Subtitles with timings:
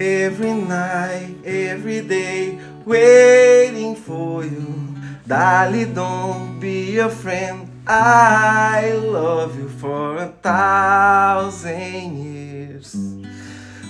[0.00, 2.56] Every night, every day,
[2.86, 4.94] waiting for you.
[5.26, 7.68] Dali, don't be a friend.
[7.84, 12.94] I love you for a thousand years.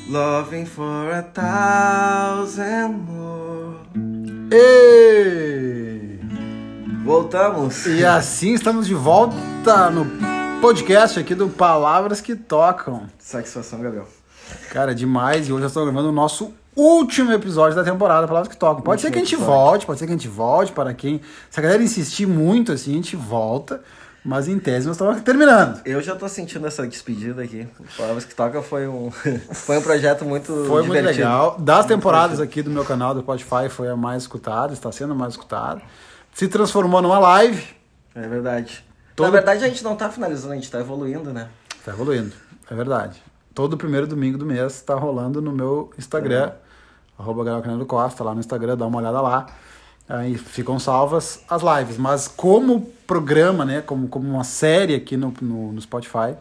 [0.09, 3.77] Loving for a thousand more.
[4.51, 6.19] Ei!
[7.04, 7.85] Voltamos.
[7.85, 10.06] E assim estamos de volta no
[10.63, 13.09] podcast aqui do Palavras que Tocam.
[13.19, 14.17] Satisfação, Gabriel.
[14.71, 15.49] Cara, demais.
[15.49, 18.82] E hoje eu estou gravando o nosso último episódio da temporada Palavras que Tocam.
[18.82, 19.54] Pode ser que a gente episódio.
[19.54, 21.20] volte, pode ser que a gente volte para quem.
[21.50, 23.82] Se a galera insistir muito assim, a gente volta.
[24.24, 25.80] Mas em tese nós estamos terminando.
[25.87, 27.66] Eu já tô sentindo essa despedida aqui.
[27.96, 29.10] Palavras que toca foi um,
[29.54, 31.24] foi um projeto muito Foi muito divertido.
[31.26, 31.56] legal.
[31.59, 35.16] Das temporadas aqui do meu canal do Spotify foi a mais escutada, está sendo a
[35.16, 35.80] mais escutada.
[36.34, 37.65] Se transformou numa live.
[38.15, 38.84] É verdade.
[39.16, 41.48] Todo- Na verdade, a gente não tá finalizando, a gente tá evoluindo, né?
[41.84, 42.32] Tá evoluindo,
[42.70, 43.23] é verdade.
[43.58, 46.52] Todo primeiro domingo do mês tá rolando no meu Instagram,
[47.18, 49.46] arroba Gabriel Costa, lá no Instagram, dá uma olhada lá.
[50.09, 51.98] Aí ficam salvas as lives.
[51.98, 56.37] Mas como programa, né, como, como uma série aqui no, no, no Spotify,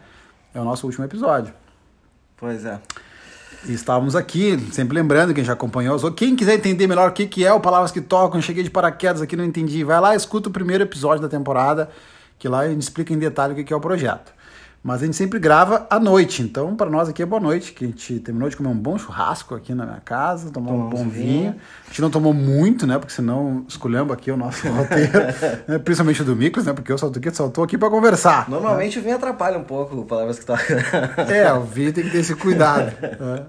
[0.53, 1.51] é o nosso último episódio.
[2.37, 2.79] Pois é.
[3.65, 7.43] E estávamos aqui, sempre lembrando, quem já acompanhou, quem quiser entender melhor o que, que
[7.43, 10.52] é o Palavras que Tocam, cheguei de paraquedas aqui, não entendi, vai lá, escuta o
[10.52, 11.89] primeiro episódio da temporada,
[12.37, 14.36] que lá a gente explica em detalhe o que, que é o projeto.
[14.88, 17.83] Mas a gente sempre grava à noite, então para nós aqui é boa noite, que
[17.83, 21.09] a gente terminou de comer um bom churrasco aqui na minha casa, tomar um bom
[21.09, 21.11] vinho.
[21.11, 21.55] vinho.
[21.83, 25.11] A gente não tomou muito, né, porque senão escolhemos aqui o nosso roteiro,
[25.67, 27.89] né, principalmente o do Micros, né, porque eu só tô aqui, só tô aqui para
[27.89, 28.49] conversar.
[28.49, 30.77] Normalmente o vinho atrapalha um pouco palavras que tocam.
[31.27, 32.93] É, o vídeo tem que ter esse cuidado.
[33.02, 33.45] né?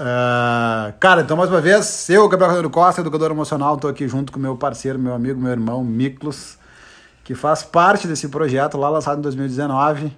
[0.00, 4.32] Ah, cara, então mais uma vez, eu, Gabriel Carneiro Costa, educador emocional, estou aqui junto
[4.32, 6.58] com meu parceiro, meu amigo, meu irmão, Miklos,
[7.24, 10.16] que faz parte desse projeto lá lançado em 2019.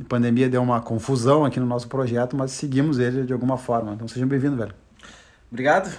[0.00, 3.92] A pandemia deu uma confusão aqui no nosso projeto, mas seguimos ele de alguma forma.
[3.92, 4.74] Então sejam bem-vindos, velho.
[5.50, 5.90] Obrigado.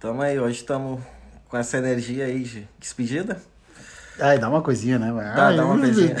[0.00, 1.00] Tamo aí, hoje estamos
[1.48, 3.40] com essa energia aí de despedida.
[4.18, 5.10] Ai, dá uma coisinha, né?
[5.34, 6.14] Dá- Ai, dá uma coisinha.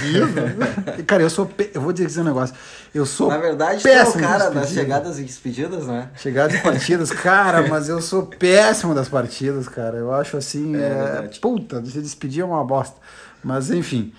[1.06, 1.44] Cara, eu sou.
[1.44, 2.54] pe- Eu vou dizer um negócio.
[2.94, 3.28] Eu sou.
[3.28, 6.08] Na verdade, tu é o péssimo cara das chegadas e despedidas, né?
[6.16, 9.98] Chegadas e partidas, cara, mas eu sou péssimo das partidas, cara.
[9.98, 10.76] Eu acho assim.
[10.76, 12.96] É É puta, se despedir é uma bosta.
[13.42, 14.12] Mas enfim.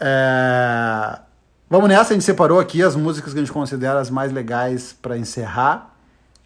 [0.00, 1.18] É,
[1.68, 4.94] Vamos nessa, a gente separou aqui as músicas que a gente considera as mais legais
[5.00, 5.96] pra encerrar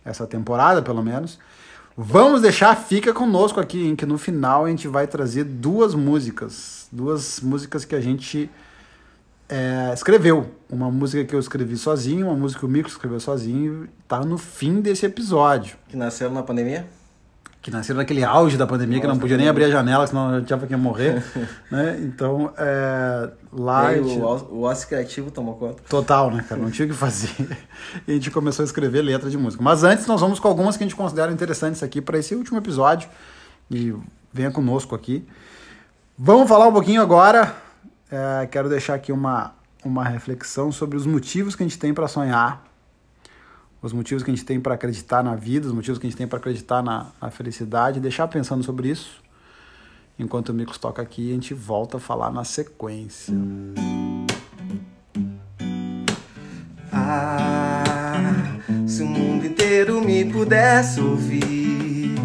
[0.05, 1.39] essa temporada, pelo menos.
[1.97, 6.87] Vamos deixar, fica conosco aqui, hein, que no final a gente vai trazer duas músicas.
[6.93, 8.49] Duas músicas que a gente
[9.49, 10.55] é, escreveu.
[10.71, 14.39] Uma música que eu escrevi sozinho, uma música que o Mico escreveu sozinho, tá no
[14.39, 15.77] fim desse episódio.
[15.89, 16.87] Que nasceram na pandemia.
[17.61, 20.29] Que nasceram naquele auge da pandemia, que não Nossa, podia nem abrir a janela, senão
[20.31, 21.23] a gente achava que ia morrer.
[21.71, 21.99] né?
[22.03, 23.89] Então, é, lá.
[23.89, 24.25] Aí gente- o,
[24.55, 25.83] o ócio criativo tomou conta.
[25.89, 26.61] Total, né, cara?
[26.61, 27.31] Não tinha o que fazer.
[28.07, 29.63] E a gente começou a escrever letra de música.
[29.63, 32.59] Mas antes, nós vamos com algumas que a gente considera interessantes aqui para esse último
[32.59, 33.09] episódio.
[33.71, 33.93] E
[34.33, 35.27] venha conosco aqui.
[36.17, 37.55] Vamos falar um pouquinho agora.
[38.11, 39.53] é, quero deixar aqui uma,
[39.85, 42.65] uma reflexão sobre os motivos que a gente tem para sonhar.
[43.81, 46.19] Os motivos que a gente tem para acreditar na vida, os motivos que a gente
[46.19, 48.01] tem para acreditar na, na felicidade.
[48.01, 49.23] Deixar pensando sobre isso.
[50.19, 53.33] Enquanto o Micos toca aqui, a gente volta a falar na sequência.
[56.93, 57.85] Ah,
[58.85, 62.17] se o mundo inteiro me pudesse ouvir,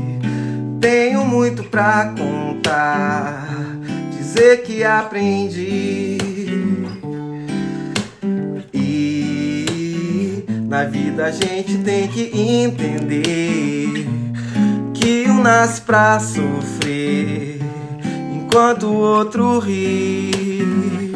[0.82, 3.48] tenho muito pra contar,
[4.18, 6.33] dizer que aprendi.
[10.74, 14.08] Na vida a gente tem que entender
[14.92, 17.60] que um nasce pra sofrer,
[18.34, 21.14] enquanto o outro ri.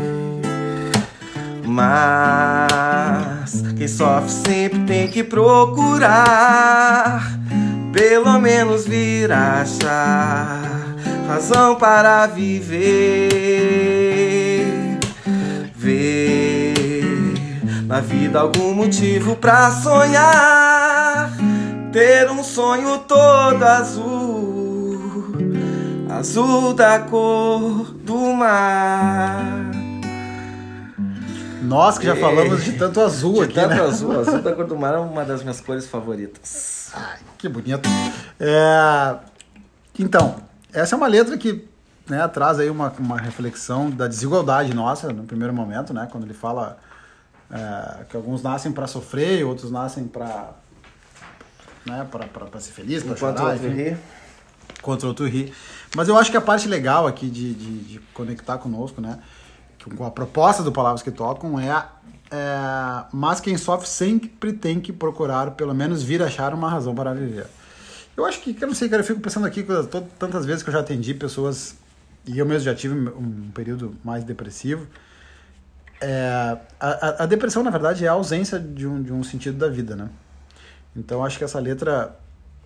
[1.65, 5.79] Mas quem sofre sempre tem que procurar,
[7.91, 10.61] pelo menos vir achar
[11.27, 12.77] razão para viver.
[15.75, 16.46] Ver
[17.87, 21.31] na vida algum motivo pra sonhar,
[21.93, 25.33] ter um sonho todo azul,
[26.09, 29.71] azul da cor do mar.
[31.63, 32.19] Nós que já Ei.
[32.21, 33.81] falamos de tanto azul De aqui, tanto né?
[33.81, 36.91] azul, azul da cor do mar é uma das minhas cores favoritas.
[36.93, 37.87] Ai, que bonito.
[38.37, 39.15] É,
[39.97, 40.35] Então,
[40.73, 41.65] essa é uma letra que
[42.09, 46.07] né, traz aí uma, uma reflexão da desigualdade nossa no primeiro momento, né?
[46.11, 46.77] Quando ele fala
[47.51, 50.53] é, que alguns nascem para sofrer, outros nascem para
[51.85, 53.97] né, para ser feliz, para chorar, outro enfim, ri,
[54.81, 55.53] contra outro rir.
[55.95, 59.19] Mas eu acho que a parte legal aqui de, de, de conectar conosco, né?
[59.77, 61.85] que a proposta do Palavras que Tocam é,
[62.31, 67.13] é mas quem sofre sempre tem que procurar pelo menos vir achar uma razão para
[67.13, 67.45] viver.
[68.15, 69.63] Eu acho que, eu não sei, cara, eu fico pensando aqui,
[70.17, 71.75] tantas vezes que eu já atendi pessoas,
[72.25, 74.87] e eu mesmo já tive um período mais depressivo,
[76.01, 79.67] é, a, a, depressão, na verdade, é a ausência de um, de um sentido da
[79.67, 80.09] vida, né?
[80.95, 82.15] Então, acho que essa letra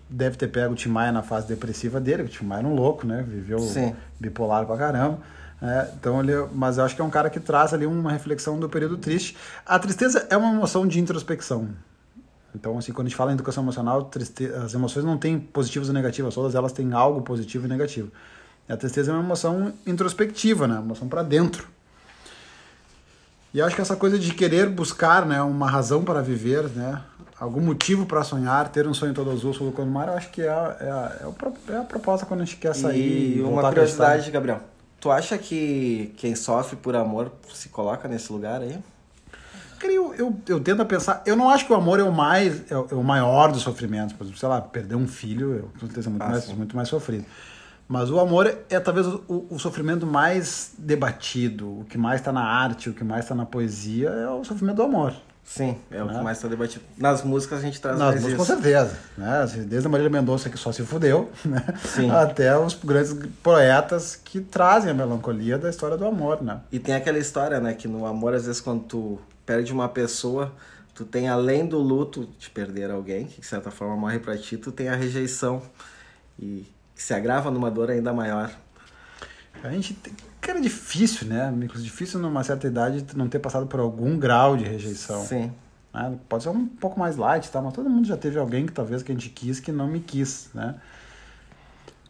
[0.09, 2.75] deve ter pego o Tim Maia na fase depressiva dele, o Tim Maia era um
[2.75, 3.23] louco, né?
[3.27, 3.95] Viveu Sim.
[4.19, 5.19] bipolar pra caramba.
[5.61, 8.59] É, então ele, mas eu acho que é um cara que traz ali uma reflexão
[8.59, 9.37] do período triste.
[9.65, 11.69] A tristeza é uma emoção de introspecção.
[12.53, 14.45] Então, assim, quando a gente fala em educação emocional, triste...
[14.47, 18.11] as emoções não têm positivas e negativas, todas elas têm algo positivo e negativo.
[18.67, 20.75] E a tristeza é uma emoção introspectiva, né?
[20.75, 21.67] Uma emoção para dentro.
[23.53, 27.01] E acho que essa coisa de querer buscar, né, uma razão para viver, né,
[27.37, 30.41] algum motivo para sonhar, ter um sonho todo azul sobre o mar, eu acho que
[30.41, 31.35] é, é, é, o,
[31.73, 33.37] é a proposta quando a gente quer sair.
[33.37, 34.61] E uma curiosidade, Gabriel.
[34.99, 38.77] Tu acha que quem sofre por amor se coloca nesse lugar aí?
[39.83, 42.77] Eu, eu, eu tento pensar, eu não acho que o amor é o mais é
[42.77, 44.13] o, é o maior dos sofrimentos.
[44.13, 46.75] Por exemplo, sei lá, perder um filho, eu com certeza é muito, ah, mais, muito
[46.75, 47.25] mais sofrido.
[47.91, 52.41] Mas o amor é talvez o, o sofrimento mais debatido, o que mais está na
[52.41, 55.13] arte, o que mais está na poesia, é o sofrimento do amor.
[55.43, 56.03] Sim, é né?
[56.03, 56.21] o que né?
[56.21, 56.85] mais está debatido.
[56.97, 58.37] Nas músicas a gente traz Nas músicas, isso.
[58.37, 58.97] com certeza.
[59.17, 59.41] Né?
[59.41, 61.65] Assim, desde a Marília Mendonça, que só se fudeu, né?
[62.17, 66.41] até os grandes poetas que trazem a melancolia da história do amor.
[66.41, 66.61] Né?
[66.71, 70.53] E tem aquela história, né, que no amor, às vezes, quando tu perde uma pessoa,
[70.95, 74.55] tu tem além do luto de perder alguém, que de certa forma morre para ti,
[74.55, 75.61] tu tem a rejeição.
[76.39, 76.65] E
[77.01, 78.51] que se agrava numa dor ainda maior.
[79.63, 81.51] A gente tem, cara, é difícil, né?
[81.75, 85.25] Difícil numa certa idade não ter passado por algum grau de rejeição.
[85.25, 85.51] Sim.
[85.91, 86.17] Né?
[86.29, 87.59] Pode ser um pouco mais light, tá?
[87.59, 89.99] Mas todo mundo já teve alguém que talvez que a gente quis que não me
[89.99, 90.75] quis, né?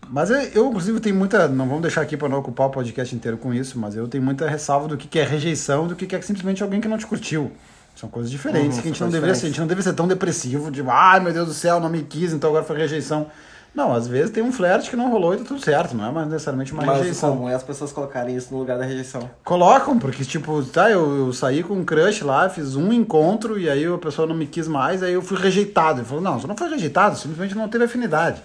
[0.09, 1.47] Mas eu, inclusive, tenho muita.
[1.47, 4.23] Não vamos deixar aqui para não ocupar o podcast inteiro com isso, mas eu tenho
[4.23, 7.07] muita ressalva do que, é rejeição do que, que é simplesmente alguém que não te
[7.07, 7.51] curtiu.
[7.95, 9.45] São coisas diferentes uhum, que a gente não deveria ser.
[9.45, 12.03] A gente não deveria ser tão depressivo, de ai meu Deus do céu, não me
[12.03, 13.27] quis, então agora foi rejeição.
[13.73, 16.11] Não, às vezes tem um flerte que não rolou e tá tudo certo, não é
[16.11, 17.37] mais necessariamente uma Mas rejeição.
[17.37, 19.29] Mas é as pessoas colocarem isso no lugar da rejeição?
[19.45, 23.69] Colocam, porque tipo, tá, eu, eu, saí com um crush lá, fiz um encontro e
[23.69, 25.99] aí a pessoa não me quis mais, aí eu fui rejeitado.
[25.99, 28.41] Ele falou, não, você não foi rejeitado, simplesmente não teve afinidade.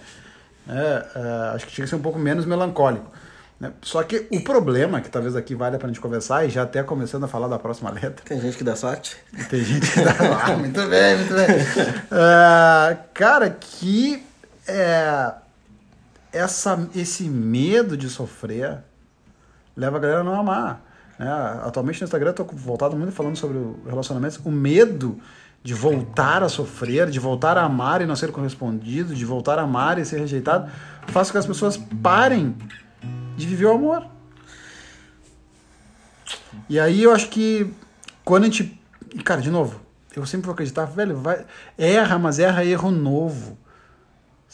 [0.69, 3.11] É, é, acho que tinha que ser um pouco menos melancólico.
[3.59, 3.71] Né?
[3.81, 7.25] Só que o problema, que talvez aqui valha pra gente conversar, e já até começando
[7.25, 8.23] a falar da próxima letra.
[8.23, 9.17] Tem gente que dá sorte.
[9.49, 10.13] Tem gente que dá.
[10.45, 11.47] ah, muito bem, muito bem.
[11.47, 14.26] Uh, cara, que
[14.67, 15.33] é,
[16.31, 18.79] essa, esse medo de sofrer
[19.75, 20.81] leva a galera a não amar.
[21.17, 21.29] Né?
[21.63, 24.39] Atualmente no Instagram eu tô voltado muito falando sobre relacionamentos.
[24.43, 25.19] O medo
[25.63, 29.63] de voltar a sofrer, de voltar a amar e não ser correspondido, de voltar a
[29.63, 30.71] amar e ser rejeitado,
[31.07, 32.55] faz com que as pessoas parem
[33.35, 34.05] de viver o amor.
[36.69, 37.73] E aí eu acho que
[38.23, 38.79] quando a gente.
[39.23, 39.79] Cara, de novo,
[40.15, 41.45] eu sempre vou acreditar, velho, vai,
[41.77, 43.57] erra, mas erra erro novo.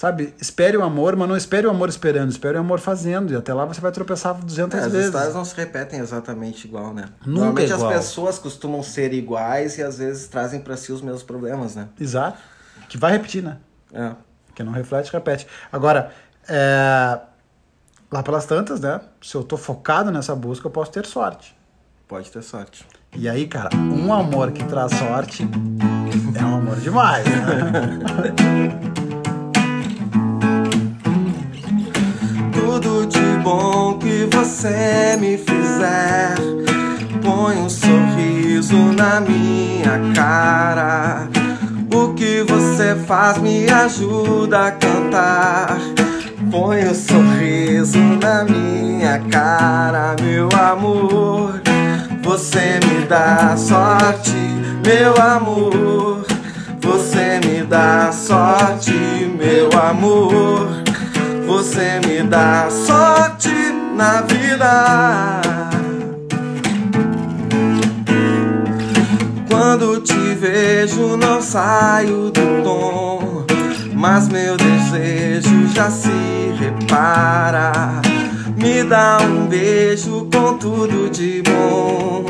[0.03, 0.33] Sabe?
[0.37, 3.31] Espere o amor, mas não espere o amor esperando, espere o amor fazendo.
[3.31, 4.97] E até lá você vai tropeçar 200 é, vezes.
[4.97, 7.05] As histórias não se repetem exatamente igual, né?
[7.25, 7.89] Nunca Normalmente igual.
[7.89, 11.87] as pessoas costumam ser iguais e às vezes trazem para si os mesmos problemas, né?
[11.97, 12.37] Exato.
[12.89, 13.59] Que vai repetir, né?
[13.93, 14.11] É.
[14.53, 15.47] Que não reflete, repete.
[15.71, 16.11] Agora,
[16.49, 17.19] é...
[18.11, 18.99] lá pelas tantas, né?
[19.21, 21.55] Se eu tô focado nessa busca, eu posso ter sorte.
[22.09, 22.85] Pode ter sorte.
[23.15, 25.47] E aí, cara, um amor que traz sorte
[26.37, 28.93] é um amor demais, né?
[33.43, 36.35] bom que você me fizer.
[37.21, 41.27] Põe um sorriso na minha cara.
[41.93, 45.77] O que você faz me ajuda a cantar.
[46.49, 51.61] Põe um sorriso na minha cara, meu amor.
[52.23, 54.31] Você me dá sorte,
[54.85, 56.25] meu amor.
[56.79, 58.93] Você me dá sorte,
[59.37, 60.82] meu amor.
[61.53, 63.53] Você me dá sorte
[63.95, 65.39] na vida.
[69.47, 73.45] Quando te vejo, não saio do tom.
[73.93, 76.09] Mas meu desejo já se
[76.59, 78.01] repara.
[78.57, 82.25] Me dá um beijo com tudo de bom.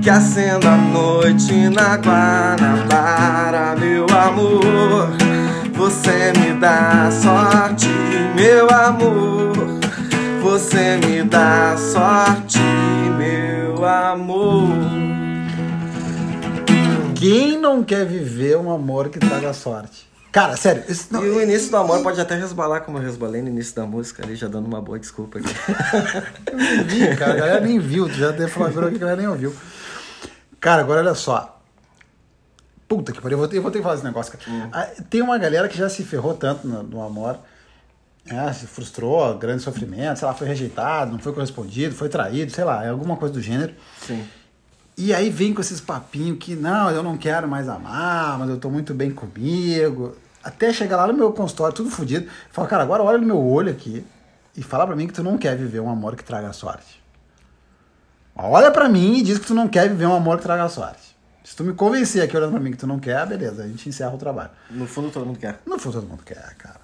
[0.00, 5.25] Que acenda a noite na Guanabara, meu amor.
[5.86, 7.86] Você me dá sorte,
[8.34, 9.52] meu amor.
[10.42, 12.58] Você me dá sorte,
[13.16, 14.66] meu amor.
[17.14, 20.08] Quem não quer viver um amor que traga sorte?
[20.32, 20.82] Cara, sério.
[20.88, 23.76] Isso, não, E o início do amor pode até resbalar como eu resbalei no início
[23.76, 25.54] da música ali, já dando uma boa desculpa aqui.
[26.50, 27.34] eu nem vi, cara.
[27.34, 28.08] A galera nem viu.
[28.08, 29.54] Tu já deflagrou aqui que a galera nem ouviu.
[30.58, 31.55] Cara, agora olha só.
[32.88, 34.68] Puta que pariu, eu vou ter, eu vou ter que falar esse negócio, cara.
[34.72, 37.38] Ah, Tem uma galera que já se ferrou tanto no, no amor.
[38.28, 42.64] É, se frustrou, grande sofrimento, sei lá, foi rejeitado, não foi correspondido, foi traído, sei
[42.64, 43.72] lá, é alguma coisa do gênero.
[44.04, 44.24] Sim.
[44.96, 48.56] E aí vem com esses papinhos que, não, eu não quero mais amar, mas eu
[48.58, 50.16] tô muito bem comigo.
[50.42, 52.28] Até chegar lá no meu consultório, tudo fodido.
[52.50, 54.04] Fala, cara, agora olha no meu olho aqui
[54.56, 57.00] e fala pra mim que tu não quer viver um amor que traga sorte.
[58.34, 61.05] Olha pra mim e diz que tu não quer viver um amor que traga sorte.
[61.46, 63.88] Se tu me convencer aqui olhando pra mim que tu não quer, beleza, a gente
[63.88, 64.50] encerra o trabalho.
[64.68, 65.60] No fundo todo mundo quer.
[65.64, 66.80] No fundo todo mundo quer, cara.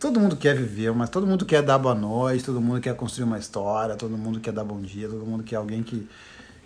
[0.00, 3.24] Todo mundo quer viver, mas todo mundo quer dar boa noite, todo mundo quer construir
[3.24, 6.08] uma história, todo mundo quer dar bom dia, todo mundo quer alguém que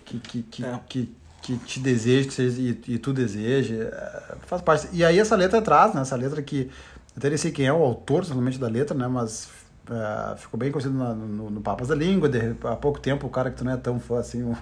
[0.07, 0.81] que, que, que, É.
[0.89, 3.75] que, que te deseja que seja, e, e tu deseja.
[3.75, 4.89] é, Faz parte.
[4.93, 6.01] E aí essa letra traz, né?
[6.01, 6.71] Essa letra que.
[7.15, 9.07] Eu até nem sei quem é o autor somente da letra, né?
[9.07, 9.49] Mas
[9.91, 12.29] é, ficou bem conhecido na- no, no Papas da Língua.
[12.29, 14.57] De, há pouco tempo, o cara que tu não é tão fã assim, o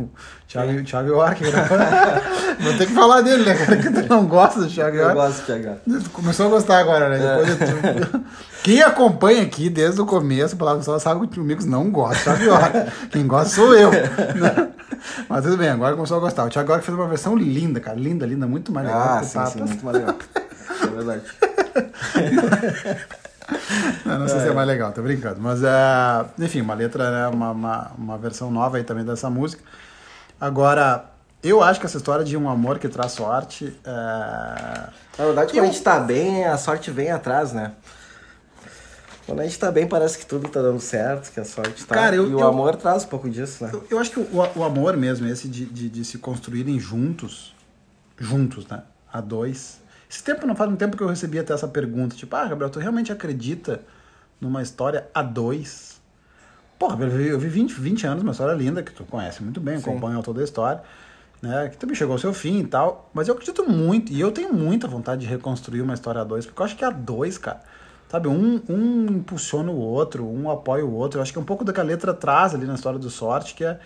[0.49, 0.85] Thiago, Quem?
[0.85, 1.43] Thiago York.
[1.45, 1.51] né?
[2.61, 3.77] Vou ter que falar dele, né, cara?
[3.77, 5.15] Que tu não gosta do Thiago Eu York.
[5.17, 5.77] gosto de pegar.
[5.85, 7.19] Tu Começou a gostar agora, né?
[7.19, 8.25] Depois de tudo.
[8.65, 12.49] Quem acompanha aqui desde o começo, palavra só sabe que o Micos não gosta, sabe?
[12.49, 13.91] Olha, Quem gosta sou eu.
[13.91, 14.69] né?
[15.29, 16.45] Mas tudo bem, agora começou a gostar.
[16.45, 17.99] O Thiago agora fez uma versão linda, cara.
[17.99, 20.17] Linda, linda, muito mais legal Ah, o sim, sim, muito mais legal.
[20.83, 21.23] É verdade.
[24.05, 25.41] Não, não sei se é mais legal, tô brincando.
[25.41, 29.63] Mas, é, enfim, uma letra, né, uma, uma, uma versão nova aí também dessa música.
[30.41, 31.07] Agora,
[31.43, 33.77] eu acho que essa história de um amor que traz sorte.
[33.85, 33.91] É...
[35.19, 37.73] Na verdade, quando Eu- a gente tá bem, a sorte vem atrás, né?
[39.27, 41.95] Quando a gente tá bem, parece que tudo tá dando certo, que a sorte tá.
[41.95, 43.71] Cara, eu- e o eu- amor traz um pouco disso, né?
[43.73, 47.55] Eu, eu acho que o, o amor mesmo, esse de, de, de se construírem juntos,
[48.19, 48.83] juntos, né?
[49.13, 49.81] A dois.
[50.13, 52.69] Esse tempo não faz um tempo que eu recebi até essa pergunta, tipo, ah, Gabriel,
[52.69, 53.81] tu realmente acredita
[54.39, 56.03] numa história a dois?
[56.79, 59.59] Porra, eu vi, eu vi 20, 20 anos, uma história linda, que tu conhece muito
[59.59, 59.89] bem, Sim.
[59.89, 60.83] acompanha toda a história,
[61.41, 61.71] né?
[61.71, 63.11] Que também chegou ao seu fim e tal.
[63.15, 66.45] Mas eu acredito muito, e eu tenho muita vontade de reconstruir uma história a dois,
[66.45, 67.63] porque eu acho que a dois, cara,
[68.11, 71.21] sabe, um, um impulsiona o outro, um apoia o outro.
[71.21, 73.09] Eu acho que é um pouco do que a letra traz ali na história do
[73.09, 73.81] sorte, que é,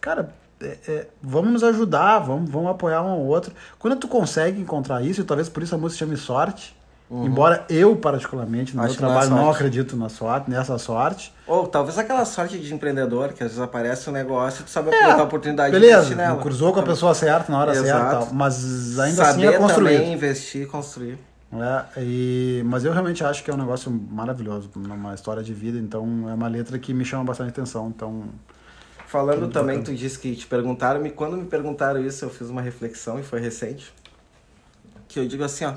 [0.00, 0.32] cara,
[0.64, 3.52] é- é, vamos nos ajudar, vamos, vamos apoiar um ao outro.
[3.78, 6.76] Quando tu consegue encontrar isso, e talvez por isso a música chame sorte,
[7.10, 8.86] embora eu, particularmente, no Uhum.
[8.88, 9.56] Acho meu não é trabalho, não sorte.
[9.56, 11.34] acredito na sorte, nessa sorte.
[11.46, 14.88] Ou talvez aquela sorte de empreendedor, que às vezes aparece um negócio e tu sabe
[14.88, 16.40] aproveitar a oportunidade de É, Beleza, investir nela.
[16.40, 18.26] cruzou com a pessoa certa na hora certa, e Exato.
[18.26, 19.98] tal, mas ainda assim Saber é construído.
[19.98, 21.18] também investir e construir.
[21.54, 25.76] É, e, mas eu realmente acho que é um negócio maravilhoso, uma história de vida,
[25.78, 27.92] então é uma letra que me chama bastante atenção.
[27.94, 28.22] Então,
[29.12, 32.62] Falando também, tu disse que te perguntaram, me quando me perguntaram isso, eu fiz uma
[32.62, 33.92] reflexão e foi recente.
[35.06, 35.74] Que eu digo assim, ó,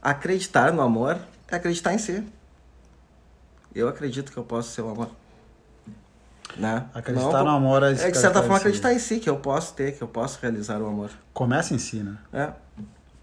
[0.00, 2.24] acreditar no amor é acreditar em si.
[3.74, 5.10] Eu acredito que eu posso ser o amor.
[6.56, 6.86] Né?
[6.94, 9.74] acreditar Não, no amor é, É de certa forma acreditar em si, que eu posso
[9.74, 11.10] ter, que eu posso realizar o amor.
[11.34, 12.18] Começa em si, né?
[12.32, 12.52] É.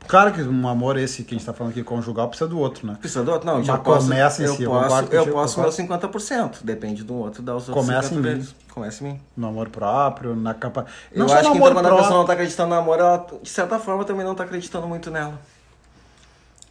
[0.07, 2.87] Claro que um amor esse que a gente tá falando aqui, conjugal, precisa do outro,
[2.87, 2.97] né?
[2.99, 3.45] Precisa do outro?
[3.45, 6.17] Não, eu posso, começa em eu si, eu posso, eu contigo, posso concordo.
[6.17, 6.57] 50%.
[6.63, 8.35] Depende do outro dar os outros Começa em 50 mim.
[8.35, 8.55] vezes.
[8.73, 9.21] Começa em mim.
[9.35, 10.85] No amor próprio, na capa.
[11.11, 12.99] Eu Não só acho que amor então, quando a pessoa não tá acreditando no amor,
[12.99, 15.41] ela, de certa forma, também não tá acreditando muito nela.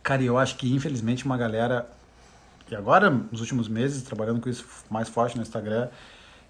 [0.02, 1.86] Cara, eu acho que infelizmente uma galera.
[2.70, 5.88] E agora, nos últimos meses, trabalhando com isso mais forte no Instagram,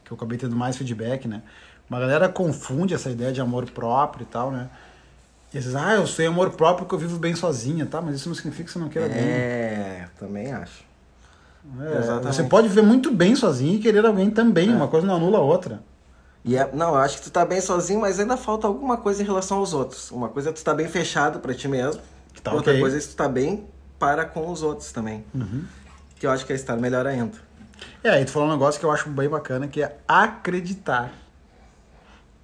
[0.04, 1.42] que eu acabei tendo mais feedback, né?
[1.90, 4.68] Uma galera confunde essa ideia de amor próprio e tal, né?
[5.56, 8.00] E ah, eu sei amor próprio porque eu vivo bem sozinha, tá?
[8.02, 9.18] Mas isso não significa que você não queira bem.
[9.18, 10.84] É, também acho.
[11.80, 12.36] É, exatamente.
[12.36, 14.70] você pode viver muito bem sozinho e querer alguém também.
[14.70, 14.75] É.
[14.75, 15.82] Uma coisa não anula a outra.
[16.44, 19.22] E é, não, eu acho que tu tá bem sozinho, mas ainda falta alguma coisa
[19.22, 20.10] em relação aos outros.
[20.12, 22.00] Uma coisa é tu tá bem fechado pra ti mesmo.
[22.42, 22.80] Tá Outra ok.
[22.80, 23.66] coisa é tu tá bem
[23.98, 25.25] para com os outros também.
[26.20, 27.36] Que eu acho que é estar melhor ainda.
[28.04, 31.12] É, aí tu falou um negócio que eu acho bem bacana, que é acreditar.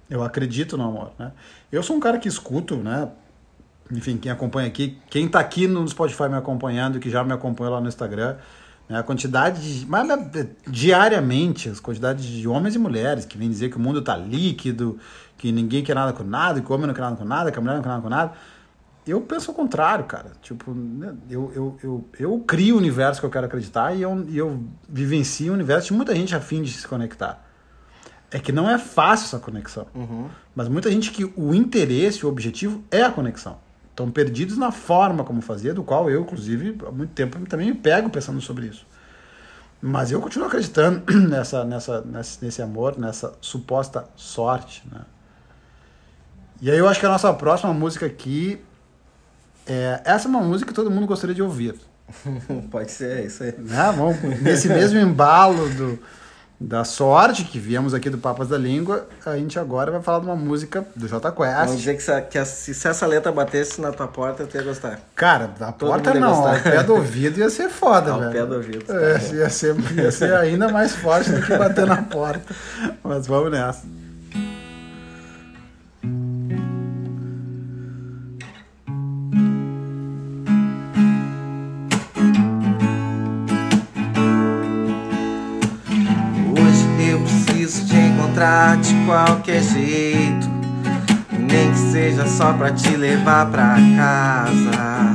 [0.09, 1.31] Eu acredito no amor, né?
[1.71, 3.09] Eu sou um cara que escuto, né?
[3.91, 7.71] Enfim, quem acompanha aqui, quem tá aqui no Spotify me acompanhando, que já me acompanha
[7.71, 8.37] lá no Instagram,
[8.87, 8.99] né?
[8.99, 13.69] A quantidade de, mas, mas, diariamente, as quantidades de homens e mulheres que vêm dizer
[13.69, 14.99] que o mundo tá líquido,
[15.37, 17.57] que ninguém quer nada com nada, que o homem não quer nada com nada, que
[17.57, 18.33] a mulher não quer nada com nada.
[19.05, 20.31] Eu penso ao contrário, cara.
[20.41, 24.25] Tipo, né, eu, eu, eu, eu crio o universo que eu quero acreditar e eu,
[24.33, 27.43] eu vivencio o universo de muita gente afim de se conectar.
[28.33, 29.85] É que não é fácil essa conexão.
[29.93, 30.27] Uhum.
[30.55, 33.57] Mas muita gente que o interesse, o objetivo é a conexão.
[33.91, 37.75] Estão perdidos na forma como fazer, do qual eu, inclusive, há muito tempo também me
[37.75, 38.87] pego pensando sobre isso.
[39.79, 44.81] Mas eu continuo acreditando nessa, nessa, nesse, nesse amor, nessa suposta sorte.
[44.91, 45.01] Né?
[46.59, 48.59] E aí eu acho que a nossa próxima música aqui.
[49.67, 51.75] É, essa é uma música que todo mundo gostaria de ouvir.
[52.71, 53.53] Pode ser, é isso aí.
[53.59, 53.93] Né?
[53.95, 55.99] Vamos, nesse mesmo embalo do,
[56.65, 60.25] da sorte que viemos aqui do Papas da Língua, a gente agora vai falar de
[60.27, 61.77] uma música do J Vamos Quest.
[61.77, 64.97] dizer que, se, que se, se essa letra batesse na tua porta, tu ia gostar.
[65.13, 66.55] Cara, da Todo porta não, gostar.
[66.55, 68.31] ao pé do ouvido ia ser foda, Ao velho.
[68.31, 71.85] pé do ouvido, tá É, ia, ser, ia ser ainda mais forte do que bater
[71.85, 72.55] na porta.
[73.03, 73.83] Mas vamos nessa.
[89.13, 90.49] Qualquer jeito.
[91.37, 95.13] Nem que seja só pra te levar pra casa.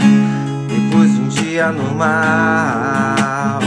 [0.69, 3.59] Depois de um dia normal.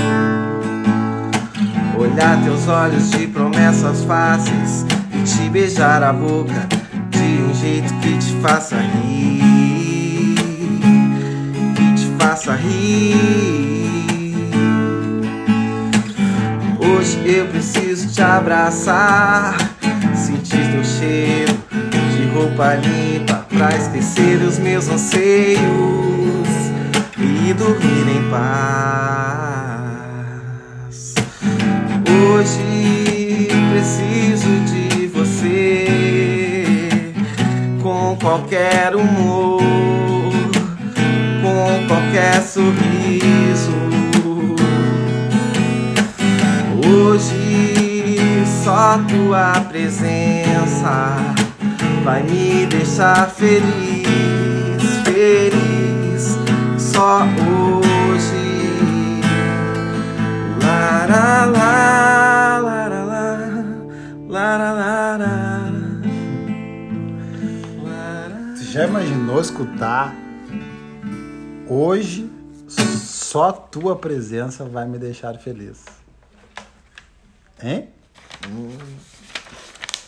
[1.97, 6.67] Olhar teus olhos de promessas fáceis e te beijar a boca
[7.09, 10.35] de um jeito que te faça rir.
[11.75, 13.61] Que te faça rir.
[16.79, 19.55] Hoje eu preciso te abraçar,
[20.31, 21.53] sentir teu cheiro
[21.91, 25.59] de roupa limpa pra esquecer os meus anseios
[27.17, 29.91] e dormir em paz.
[32.07, 35.88] Hoje preciso de você
[37.81, 39.61] com qualquer humor,
[41.41, 43.71] com qualquer sorriso.
[46.88, 47.70] Hoje
[48.63, 51.15] só tua presença
[52.03, 56.37] vai me deixar feliz, feliz.
[56.77, 59.21] Só hoje.
[60.61, 61.49] Lá, lara,
[64.29, 65.81] lara, lara.
[68.57, 70.13] Tu já imaginou escutar
[71.67, 72.29] hoje
[72.67, 75.83] só tua presença vai me deixar feliz?
[77.61, 77.89] Hein?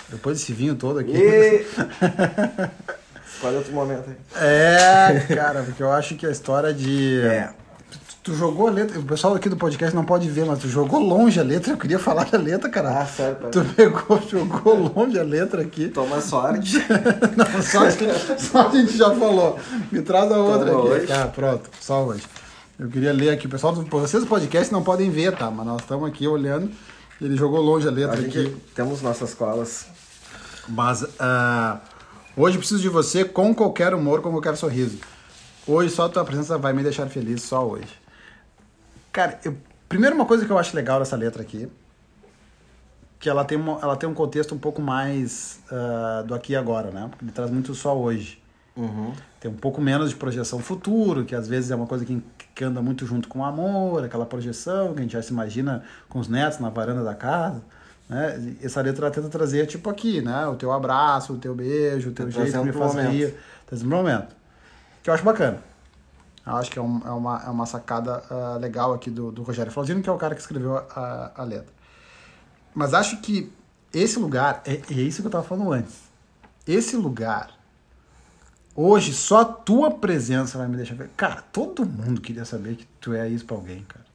[0.10, 1.12] Depois desse vinho todo aqui.
[1.12, 1.66] E...
[3.34, 4.16] Escolhe outro momento aí.
[4.42, 7.20] É, cara, porque eu acho que a história de.
[7.22, 7.50] É.
[7.90, 9.00] Tu, tu jogou a letra.
[9.00, 11.74] O pessoal aqui do podcast não pode ver, mas tu jogou longe a letra.
[11.74, 13.02] Eu queria falar da letra, cara.
[13.02, 13.50] Ah, sério, cara.
[13.50, 15.90] Tu pegou, jogou longe a letra aqui.
[15.90, 16.78] Toma sorte.
[17.36, 17.90] Não, só,
[18.38, 19.60] só a gente já falou.
[19.92, 20.90] Me traz a outra Toma aqui.
[20.90, 21.08] hoje.
[21.08, 22.24] Tá, pronto, só hoje.
[22.80, 23.48] Eu queria ler aqui.
[23.48, 25.50] Pessoal, vocês do podcast não podem ver, tá?
[25.50, 26.72] Mas nós estamos aqui olhando.
[27.24, 28.56] Ele jogou longe a letra A gente aqui.
[28.76, 29.88] temos nossas colas.
[30.68, 31.80] Mas ah,
[32.36, 35.00] hoje preciso de você com qualquer humor, com qualquer sorriso.
[35.66, 37.88] Hoje só a tua presença vai me deixar feliz, só hoje.
[39.14, 39.56] Cara, eu,
[39.88, 41.70] primeiro uma coisa que eu acho legal dessa letra aqui,
[43.22, 46.56] que ela tem, uma, ela tem um contexto um pouco mais ah, do aqui e
[46.58, 47.08] agora, né?
[47.10, 48.43] Porque ele traz muito só hoje.
[48.76, 49.14] Uhum.
[49.40, 52.24] Tem um pouco menos de projeção futuro, que às vezes é uma coisa que,
[52.56, 55.84] que anda muito junto com o amor, aquela projeção que a gente já se imagina
[56.10, 57.62] com os netos na varanda da casa.
[58.10, 58.56] Né?
[58.62, 60.48] Essa letra tenta trazer, tipo aqui, né?
[60.48, 62.96] O teu abraço, o teu beijo, o teu Tá jeito que trazendo me pro faz
[62.96, 63.12] momento.
[63.12, 63.36] rir.
[63.68, 64.36] Pro momento.
[65.04, 65.60] Que eu acho bacana.
[66.46, 69.44] Eu acho que é, um- é uma, é uma sacada ah, legal aqui do, do
[69.44, 71.72] Rogério Flauzino, que é o cara que escreveu a, a letra.
[72.74, 73.52] Mas acho que
[73.94, 75.96] esse lugar, é, é isso que eu tava falando antes.
[76.68, 77.52] Esse lugar
[78.76, 81.10] Hoje, só a tua presença vai me deixar ver.
[81.16, 84.06] Cara, todo mundo queria saber que tu é isso pra alguém, cara.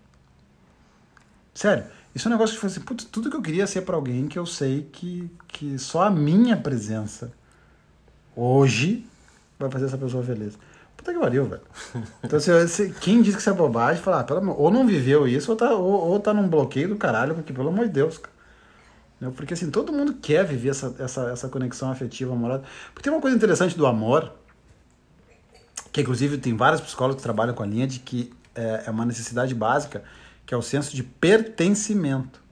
[1.54, 3.94] Sério, isso é um negócio que foi assim, putz, tudo que eu queria ser pra
[3.94, 7.32] alguém que eu sei que, que só a minha presença
[8.34, 9.06] hoje
[9.58, 10.58] vai fazer essa pessoa feliz.
[10.96, 11.62] Puta que pariu, velho.
[12.22, 15.28] Então, se, quem diz que isso é bobagem, fala, ah, pelo amor, ou não viveu
[15.28, 18.18] isso, ou tá, ou, ou tá num bloqueio do caralho, porque pelo amor de Deus,
[18.18, 18.38] cara.
[19.36, 22.62] Porque assim, todo mundo quer viver essa, essa, essa conexão afetiva, amorosa.
[22.94, 24.32] Porque tem uma coisa interessante do amor,
[25.92, 29.04] que inclusive tem vários psicólogos que trabalham com a linha de que é, é uma
[29.04, 30.02] necessidade básica,
[30.44, 32.42] que é o senso de pertencimento.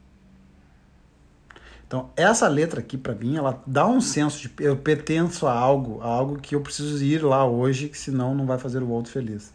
[1.87, 6.01] Então, essa letra aqui, pra mim, ela dá um senso de eu pertenço a algo,
[6.03, 9.12] a algo que eu preciso ir lá hoje, que senão não vai fazer o outro
[9.12, 9.53] feliz.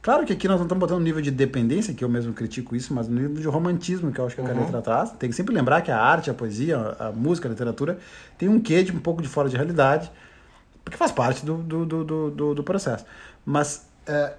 [0.00, 2.74] Claro que aqui nós não estamos botando um nível de dependência, que eu mesmo critico
[2.74, 5.12] isso, mas no nível de romantismo, que eu acho que a letra traz.
[5.12, 7.98] Tem que sempre lembrar que a arte, a poesia, a a música, a literatura,
[8.38, 10.10] tem um quê de um pouco de fora de realidade,
[10.84, 13.04] porque faz parte do, do, do, do, do- processo.
[13.44, 14.32] Mas é,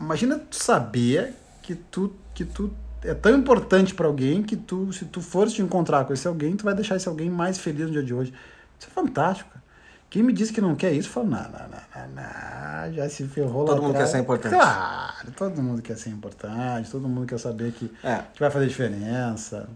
[0.00, 2.70] imagina tu saber que tu, que tu
[3.02, 6.56] é tão importante para alguém que tu, se tu fores te encontrar com esse alguém,
[6.56, 8.32] tu vai deixar esse alguém mais feliz no dia de hoje.
[8.78, 9.48] Isso é fantástico.
[9.50, 9.60] cara.
[10.08, 11.68] Quem me disse que não quer isso, fala, não, não,
[12.08, 14.52] não, não, já se ferrou lá Todo mundo atrás." quer ser importante.
[14.54, 18.16] Claro, todo mundo quer ser importante, todo mundo quer saber que, É.
[18.34, 19.68] que vai fazer diferença.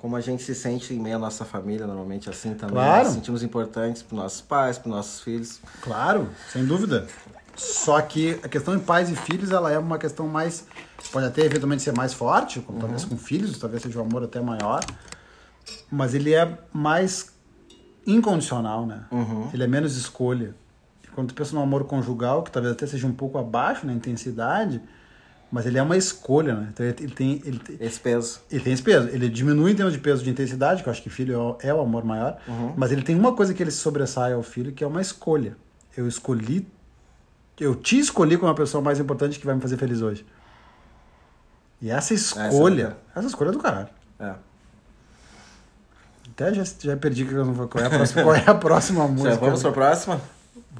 [0.00, 2.74] Como a gente se sente em meio à nossa família, normalmente assim também.
[2.74, 3.04] Claro.
[3.04, 5.60] Nos sentimos importantes para nossos pais, para nossos filhos.
[5.82, 7.06] Claro, sem dúvida.
[7.56, 10.66] Só que a questão de pais e filhos, ela é uma questão mais.
[11.12, 14.40] Pode até eventualmente ser mais forte, como talvez com filhos, talvez seja um amor até
[14.40, 14.84] maior.
[15.90, 17.32] Mas ele é mais
[18.06, 19.04] incondicional, né?
[19.52, 20.54] Ele é menos escolha.
[21.14, 24.80] Quando tu pensa no amor conjugal, que talvez até seja um pouco abaixo na intensidade,
[25.50, 26.68] mas ele é uma escolha, né?
[26.72, 28.40] Então ele tem, ele tem, Esse peso.
[28.50, 29.08] ele tem esse peso.
[29.08, 31.56] Ele diminui em termos de peso de intensidade, que eu acho que filho é o,
[31.70, 32.38] é o amor maior.
[32.76, 35.56] Mas ele tem uma coisa que ele sobressai ao filho, que é uma escolha.
[35.96, 36.66] Eu escolhi.
[37.58, 40.24] Eu te escolhi como a pessoa mais importante que vai me fazer feliz hoje.
[41.80, 42.96] E essa escolha.
[43.16, 43.88] essa escolha é do caralho.
[44.20, 44.34] É.
[46.30, 48.54] Até já, já perdi que eu não vou- qual é a próxima, qual é a
[48.54, 49.30] próxima música.
[49.30, 50.20] Já vamos para a próxima?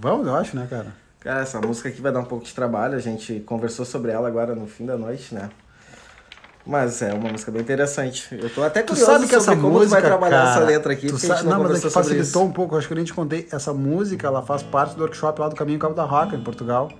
[0.00, 0.94] Vamos, eu acho, né, cara?
[1.20, 2.96] Cara, essa música aqui vai dar um pouco de trabalho.
[2.96, 5.50] A gente conversou sobre ela agora no fim da noite, né?
[6.64, 8.28] Mas é uma música bem interessante.
[8.30, 10.92] Eu tô até Tu curioso sabe que essa tu música, vai trabalhar cara, essa letra
[10.92, 13.04] aqui, tu sabe, não, não, mas é que facilitou um pouco, acho que eu nem
[13.04, 13.48] te contei.
[13.50, 16.90] Essa música, ela faz parte do workshop lá do Caminho Cabo da Roca, em Portugal.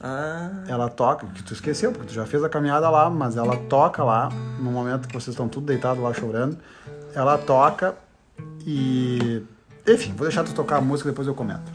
[0.00, 3.56] Ah, Ela toca, que tu esqueceu, porque tu já fez a caminhada lá, mas ela
[3.56, 6.58] toca lá, no momento que vocês estão tudo deitados lá chorando.
[7.14, 7.94] Ela toca
[8.66, 9.42] e.
[9.86, 11.72] Enfim, vou deixar tu tocar a música depois eu comento.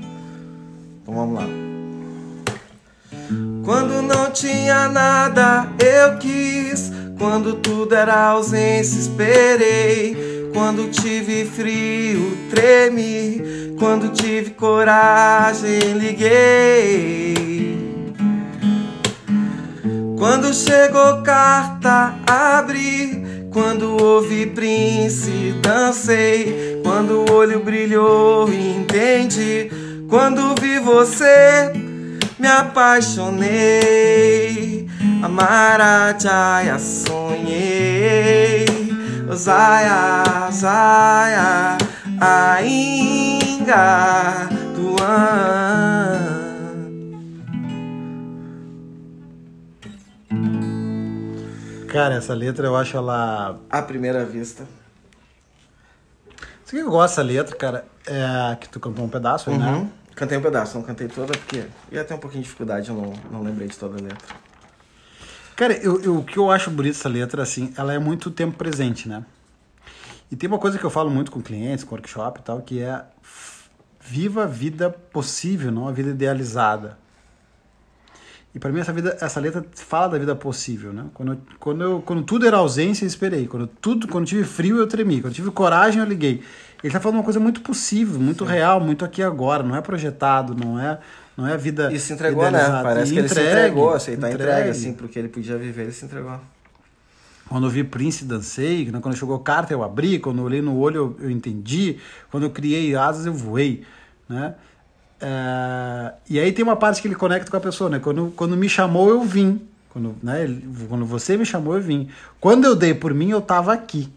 [1.01, 1.70] então vamos lá.
[3.63, 6.91] Quando não tinha nada, eu quis.
[7.17, 10.49] Quando tudo era ausência, esperei.
[10.53, 13.75] Quando tive frio, tremi.
[13.77, 17.41] Quando tive coragem, liguei.
[20.17, 23.21] Quando chegou carta, abri.
[23.51, 26.79] Quando ouvi Prince, dancei.
[26.83, 29.69] Quando o olho brilhou, entendi.
[30.09, 31.71] Quando vi você,
[32.41, 34.87] me apaixonei.
[35.23, 38.65] Amara Jaya, sonhei.
[39.33, 41.77] Zaya, Zaya,
[42.19, 43.77] ainda
[44.75, 46.41] Tuan.
[51.87, 53.59] Cara, essa letra eu acho ela.
[53.69, 54.63] À primeira vista.
[56.65, 59.87] Isso que eu gosto dessa letra, cara, é que tu cantou um pedaço aí, né?
[60.21, 63.11] Cantei um pedaço, não cantei toda porque ia ter um pouquinho de dificuldade, eu não,
[63.31, 64.19] não lembrei de toda a letra.
[65.55, 68.55] Cara, eu, eu- o que eu acho bonito dessa letra, assim, ela é muito tempo
[68.55, 69.25] presente, né?
[70.31, 72.79] E tem uma coisa que eu falo muito com clientes, com workshop e tal, que
[72.83, 73.03] é
[73.99, 76.99] viva a vida possível, não a vida idealizada.
[78.53, 81.05] E para mim essa vida, essa letra fala da vida possível, né?
[81.15, 83.47] Quando, eu- quando, eu, quando tudo era ausência, eu esperei.
[83.47, 85.19] Quando tudo, quando tive frio, eu tremi.
[85.19, 86.43] Quando tive coragem, eu liguei.
[86.83, 89.61] Ele tá falando uma coisa muito possível, muito real, muito aqui agora.
[89.63, 90.99] Não é projetado, não é,
[91.37, 92.49] não é a vida E se entregou, né?
[92.49, 92.83] idealizada.
[92.83, 94.69] Parece E que ele se entregue, entregou, aceitar a entrega, entregue.
[94.69, 96.39] assim, porque ele podia viver, ele se entregou.
[97.47, 98.89] Quando eu vi Prince, dancei.
[98.89, 98.99] né?
[99.01, 100.17] Quando chegou carta, eu abri.
[100.19, 101.97] Quando eu olhei no olho, eu, eu entendi.
[102.31, 103.83] Quando eu criei asas, eu voei.
[104.29, 104.55] Né?
[105.19, 107.89] É, e aí tem uma parte que ele conecta com a pessoa.
[107.89, 107.99] Né?
[107.99, 109.61] Quando, quando me chamou, eu vim.
[109.89, 110.47] Quando, né,
[110.87, 112.07] quando você me chamou, eu vim.
[112.39, 114.09] Quando eu dei por mim, eu tava aqui.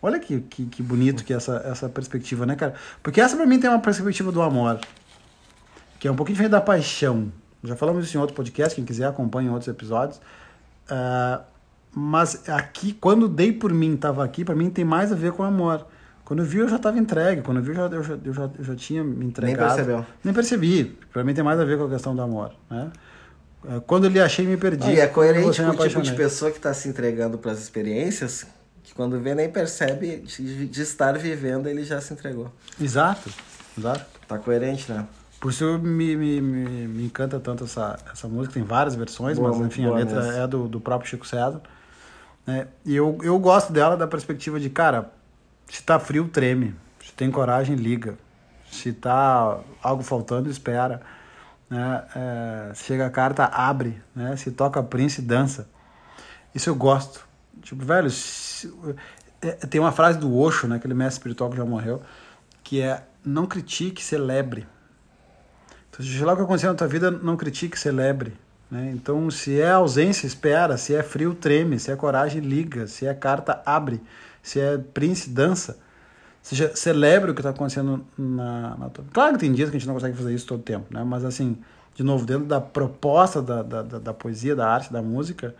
[0.00, 2.74] Olha que, que, que bonito que é essa, essa perspectiva, né, cara?
[3.02, 4.80] Porque essa pra mim tem uma perspectiva do amor.
[5.98, 7.32] Que é um pouquinho diferente da paixão.
[7.64, 10.20] Já falamos isso em outro podcast, quem quiser acompanha em outros episódios.
[10.88, 11.42] Ah,
[11.92, 15.42] mas aqui, quando dei por mim, tava aqui, pra mim tem mais a ver com
[15.42, 15.84] amor.
[16.24, 17.42] Quando eu vi, eu já tava entregue.
[17.42, 19.74] Quando eu vi, eu já, eu já, eu já, eu já tinha me entregado.
[19.74, 20.06] percebeu.
[20.22, 20.98] Nem percebi.
[21.12, 22.92] Pra mim tem mais a ver com a questão do amor, né?
[23.66, 24.90] Ah, Quando eu lhe achei, me perdi.
[24.90, 28.50] E é coerente com o tipo de pessoa que tá se entregando pras experiências, que
[28.98, 32.52] quando vê nem percebe de, estar vivendo, ele já se entregou.
[32.80, 33.30] Exato,
[33.78, 34.04] exato.
[34.26, 35.06] Tá coerente, né?
[35.40, 39.50] Por isso me, me, me, me encanta tanto essa, essa música, tem várias versões, Boa,
[39.50, 40.32] mas enfim, a letra mesmo.
[40.32, 41.62] é do, do próprio Chico César.
[42.44, 42.66] né?
[42.84, 45.12] E eu, eu gosto dela da perspectiva de, cara,
[45.68, 46.74] se tá frio, treme.
[47.00, 48.18] Se tem coragem, liga.
[48.68, 51.02] Se tá algo faltando, espera.
[51.70, 52.04] Né?
[52.16, 54.02] É, chega a carta, abre.
[54.12, 54.34] Né?
[54.34, 55.68] Se toca Prince, dança.
[56.52, 57.27] Isso eu gosto.
[57.62, 58.72] Tipo, velho, se-
[59.42, 62.02] é, tem uma frase do Osho, né, aquele mestre espiritual que já morreu,
[62.64, 64.66] que é não critique, celebre.
[65.90, 68.34] Então, seja lá o que acontecer na tua vida, não critique, celebre.
[68.70, 68.90] Né?
[68.94, 70.76] Então, se é ausência, espera.
[70.76, 71.78] Se é frio, treme.
[71.78, 72.86] Se é coragem, liga.
[72.86, 74.00] Se é carta, abre.
[74.42, 75.72] Se é príncipe, dança.
[75.72, 75.78] Ou
[76.42, 79.78] seja, celebre o que está acontecendo na, na tua Claro que tem dias que a
[79.78, 81.04] gente não consegue fazer isso todo tempo, né?
[81.04, 81.58] mas assim,
[81.94, 85.54] de novo, dentro da proposta da, da, da, da poesia, da arte, da música,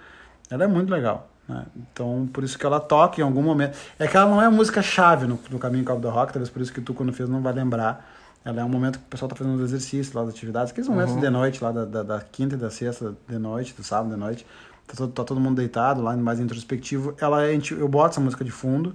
[0.48, 1.28] ela é muito legal.
[1.48, 1.64] Né?
[1.76, 3.76] Então, por isso que ela toca em algum momento.
[3.98, 6.60] É que ela não é a música-chave no, no Caminho Cabo do Rock, talvez por
[6.60, 8.06] isso que tu, quando fez, não vai lembrar.
[8.44, 10.88] Ela é um momento que o pessoal está fazendo os exercícios lá, das atividades, aqueles
[10.88, 14.10] momentos de noite, lá da, da, da quinta e da sexta de noite, do sábado
[14.10, 14.46] de noite.
[14.86, 17.14] Tá todo, tá todo mundo deitado lá, mais introspectivo.
[17.20, 18.94] Ela, a gente, eu boto essa música de fundo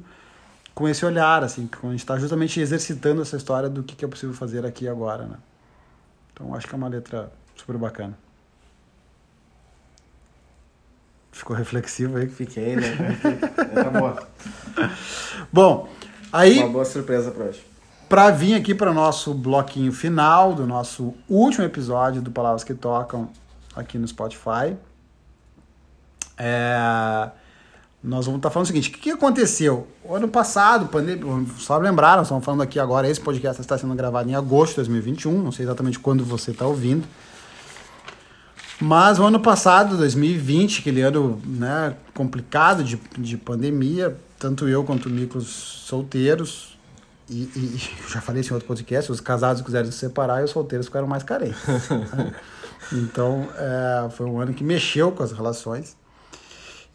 [0.73, 4.03] com esse olhar, assim, que a gente está justamente exercitando essa história do que, que
[4.03, 5.35] é possível fazer aqui e agora, né?
[6.33, 8.17] Então acho que é uma letra super bacana.
[11.33, 12.27] Ficou reflexivo aí?
[12.27, 12.95] Fiquei, né?
[13.73, 14.27] Tá boa.
[15.51, 15.89] Bom,
[16.31, 16.59] aí.
[16.59, 17.65] Uma boa surpresa para hoje.
[18.07, 23.29] Para vir aqui para nosso bloquinho final do nosso último episódio do Palavras que Tocam
[23.75, 24.77] aqui no Spotify.
[26.37, 27.29] É,
[28.03, 29.87] nós vamos estar tá falando o seguinte: o que, que aconteceu?
[30.03, 31.25] O ano passado, pandemia,
[31.57, 34.75] só lembrar, nós estamos falando aqui agora, esse podcast está sendo gravado em agosto de
[34.77, 37.07] 2021, não sei exatamente quando você está ouvindo.
[38.81, 45.07] Mas o ano passado, 2020, aquele ano né, complicado de, de pandemia, tanto eu quanto
[45.07, 46.77] o Miklos solteiros,
[47.29, 50.51] e, e, já falei isso em outro podcast, os casados quiserem se separar e os
[50.51, 51.57] solteiros ficaram mais carentes.
[51.67, 52.33] Né?
[52.91, 55.95] Então, é, foi um ano que mexeu com as relações.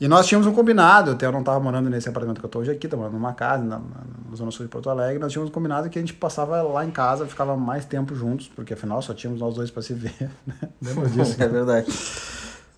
[0.00, 2.62] E nós tínhamos um combinado, até eu não estava morando nesse apartamento que eu estou
[2.62, 5.32] hoje aqui, estava morando numa casa na, na, na, Zona Sul de Porto Alegre, nós
[5.32, 8.74] tínhamos um combinado que a gente passava lá em casa, ficava mais tempo juntos, porque
[8.74, 10.14] afinal só tínhamos nós dois para se ver,
[10.46, 10.56] né?
[10.80, 11.42] Lembra disso?
[11.42, 11.92] é verdade.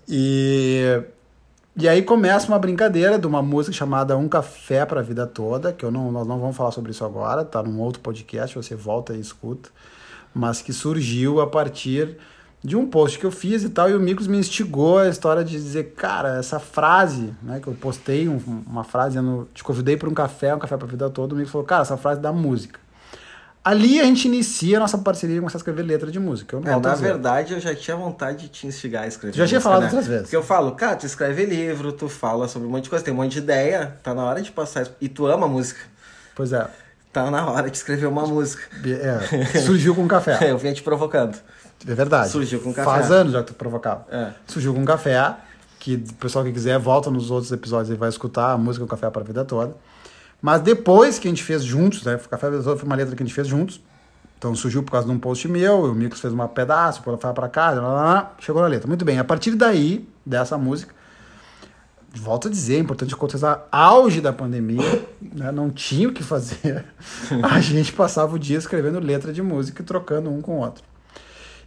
[0.08, 1.02] E,
[1.76, 5.74] e aí começa uma brincadeira de uma música chamada Um Café para a Vida Toda,
[5.74, 8.74] que eu não, nós não vamos falar sobre isso agora, tá num outro podcast, você
[8.74, 9.68] volta e escuta,
[10.32, 12.16] mas que surgiu a partir
[12.62, 15.42] de um post que eu fiz e tal, e o Miklos me instigou a história
[15.42, 19.96] de dizer, cara, essa frase, né, que eu postei um, uma frase, eu te convidei
[19.96, 22.20] para um café, um café para a vida toda, o Miklos falou, cara, essa frase
[22.20, 22.78] da música.
[23.62, 26.56] Ali a gente inicia a nossa parceria e começa a escrever letra de música.
[26.56, 29.36] Eu é, na verdade, eu já tinha vontade de te instigar a escrever.
[29.36, 29.86] Já tinha falado né?
[29.86, 30.22] outras vezes.
[30.22, 33.12] Porque eu falo, cara, tu escreve livro, tu fala sobre um monte de coisa, tem
[33.12, 34.92] um monte de ideia, tá na hora de passar isso.
[34.98, 35.80] E tu ama música.
[36.34, 36.66] Pois é.
[37.12, 38.62] Tá na hora de escrever uma música.
[38.86, 40.38] É, surgiu com café.
[40.50, 41.36] eu vinha te provocando.
[41.86, 42.30] É verdade.
[42.30, 42.84] Surgiu com café.
[42.84, 44.06] Faz anos já que tu provocava.
[44.10, 44.32] É.
[44.46, 45.34] Surgiu com café,
[45.78, 48.90] que o pessoal que quiser volta nos outros episódios e vai escutar a música com
[48.90, 49.74] café para a vida toda.
[50.42, 52.16] Mas depois que a gente fez juntos, né?
[52.16, 53.80] Café para a vida toda foi uma letra que a gente fez juntos.
[54.38, 57.46] Então surgiu por causa de um post meu, o Micos fez um pedaço, para para
[57.46, 58.88] cá, lá, lá, lá, chegou na letra.
[58.88, 60.94] Muito bem, a partir daí, dessa música,
[62.14, 66.86] volto a dizer, é importante contestar, auge da pandemia, né, não tinha o que fazer.
[67.42, 70.82] a gente passava o dia escrevendo letra de música e trocando um com o outro.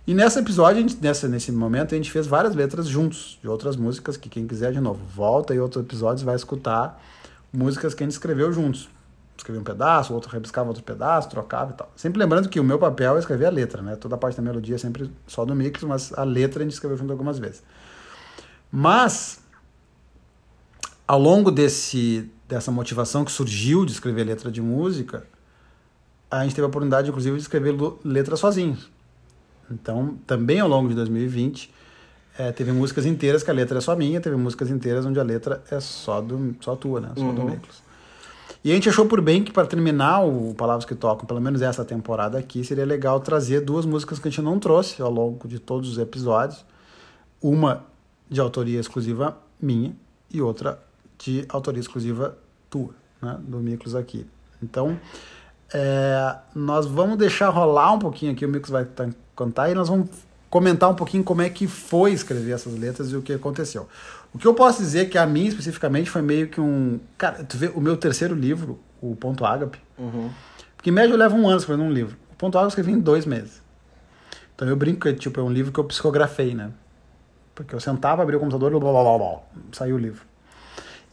[0.06, 3.78] E nesse episódio, gente, nessa, nesse momento, a gente fez várias letras juntos, de outras
[3.78, 7.02] músicas, que quem quiser de novo, volta e outros episódios vai escutar
[7.54, 8.90] músicas que a gente escreveu juntos.
[9.38, 11.92] Escrevia um pedaço, outro rebiscava outro pedaço, trocava e tal.
[11.96, 13.96] Sempre lembrando que o meu papel é escrever a letra, né?
[13.96, 16.74] Toda a parte da melodia é sempre só do mix, mas a letra a gente
[16.74, 17.64] escreveu junto algumas vezes.
[18.70, 19.40] Mas,
[21.08, 25.26] ao longo desse, dessa motivação que surgiu de escrever letra de música,
[26.30, 28.92] a gente teve a oportunidade, inclusive, de escrever letra sozinhos.
[29.70, 31.72] Então, também ao longo de 2020,
[32.38, 35.24] é, teve músicas inteiras que a letra é só minha, teve músicas inteiras onde a
[35.24, 37.12] letra é só, do, só tua, né?
[37.16, 37.36] Só uhum.
[37.36, 37.84] do Miklos.
[38.64, 41.62] E a gente achou por bem que para terminar o Palavras que Tocam, pelo menos
[41.62, 45.48] essa temporada aqui, seria legal trazer duas músicas que a gente não trouxe ao longo
[45.48, 46.64] de todos os episódios.
[47.42, 47.84] Uma
[48.30, 49.94] de autoria exclusiva minha
[50.32, 50.80] e outra
[51.20, 52.38] de autoria exclusiva
[52.70, 53.38] tua, né?
[53.42, 54.26] Do Miklos aqui.
[54.62, 54.98] Então,
[55.74, 59.90] é, nós vamos deixar rolar um pouquinho aqui, o Miklos vai estar contar e nós
[59.90, 60.10] vamos
[60.50, 63.88] comentar um pouquinho como é que foi escrever essas letras e o que aconteceu.
[64.34, 67.00] O que eu posso dizer é que a mim especificamente foi meio que um.
[67.18, 70.30] Cara, tu vê o meu terceiro livro, o Ponto Ágape, uhum.
[70.76, 72.18] porque em média eu levo um ano escrevendo um livro.
[72.32, 73.62] O Ponto Ágape eu escrevi em dois meses.
[74.56, 76.72] Então eu brinco que tipo, é um livro que eu psicografei, né?
[77.56, 79.40] Porque eu sentava, abria o computador e blá, blá, blá, blá,
[79.72, 80.24] saiu o livro.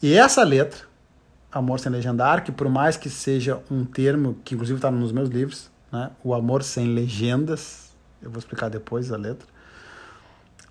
[0.02, 0.80] E essa letra,
[1.52, 5.28] Amor Sem Legendar, que por mais que seja um termo que inclusive está nos meus
[5.28, 6.10] livros, né?
[6.22, 7.89] O Amor Sem Legendas,
[8.22, 9.46] eu vou explicar depois a letra.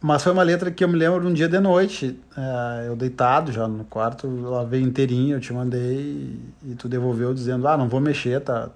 [0.01, 3.51] Mas foi uma letra que eu me lembro um dia de noite, é, eu deitado
[3.51, 7.89] já no quarto, ela veio inteirinha, eu te mandei e tu devolveu dizendo, ah, não
[7.89, 8.69] vou mexer, tá,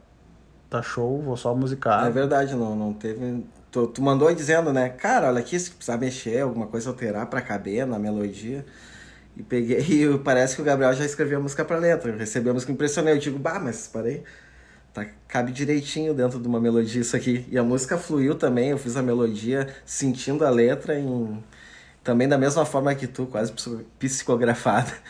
[0.70, 2.06] tá show, vou só musicar.
[2.06, 3.46] É verdade, não, não teve...
[3.72, 7.42] Tu, tu mandou dizendo, né, cara, olha aqui, se precisar mexer, alguma coisa alterar para
[7.42, 8.66] caber na melodia.
[9.38, 12.50] E peguei, e parece que o Gabriel já escreveu a música pra letra, eu recebi
[12.50, 14.24] a música, impressionei, eu digo, bah, mas parei
[14.94, 17.46] tá, cabe direitinho dentro de uma melodia isso aqui.
[17.50, 21.44] E a música fluiu também, eu fiz a melodia sentindo a letra em
[22.04, 23.54] também da mesma forma que tu, quase
[23.98, 24.92] psicografada.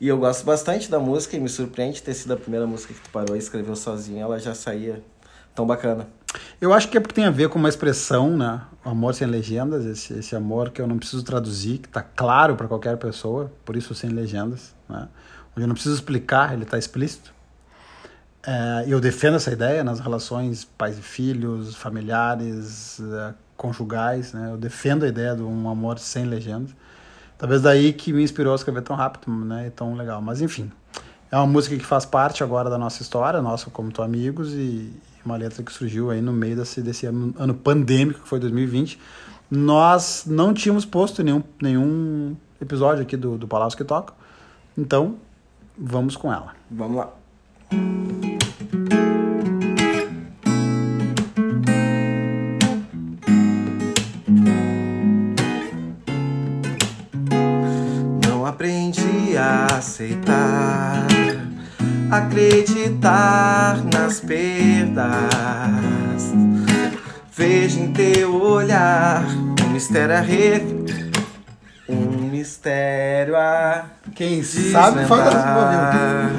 [0.00, 3.00] E eu gosto bastante da música e me surpreende ter sido a primeira música que
[3.00, 5.02] tu parou e escreveu sozinho, ela já saía
[5.54, 6.08] tão bacana.
[6.60, 8.60] Eu acho que é porque tem a ver com uma expressão, né?
[8.84, 12.56] O amor sem legendas, esse, esse amor que eu não preciso traduzir, que tá claro
[12.56, 15.08] para qualquer pessoa, por isso sem legendas, né?
[15.52, 17.33] Onde eu não preciso explicar, ele tá explícito.
[18.46, 24.32] É, eu defendo essa ideia nas relações pais e filhos, familiares, é, conjugais.
[24.32, 24.50] Né?
[24.52, 26.70] Eu defendo a ideia de um amor sem legendas.
[27.38, 29.68] Talvez daí que me inspirou a escrever tão rápido né?
[29.68, 30.20] e tão legal.
[30.20, 30.70] Mas enfim,
[31.30, 34.92] É uma música que faz parte agora da nossa história, nossa como tu amigos, e
[35.24, 39.00] uma letra que surgiu aí no meio desse, desse ano, pandêmico, que foi 2020.
[39.50, 44.12] Nós não tínhamos posto nenhum, nenhum episódio aqui do, do Palácio que Toca,
[44.76, 45.16] então
[45.76, 46.52] vamos com ela.
[46.70, 47.12] Vamos lá.
[62.18, 65.14] Acreditar nas perdas.
[67.36, 69.24] Vejo em teu olhar
[69.64, 70.62] um mistério a re...
[71.88, 76.30] um mistério a Quem sabe faz desvendar,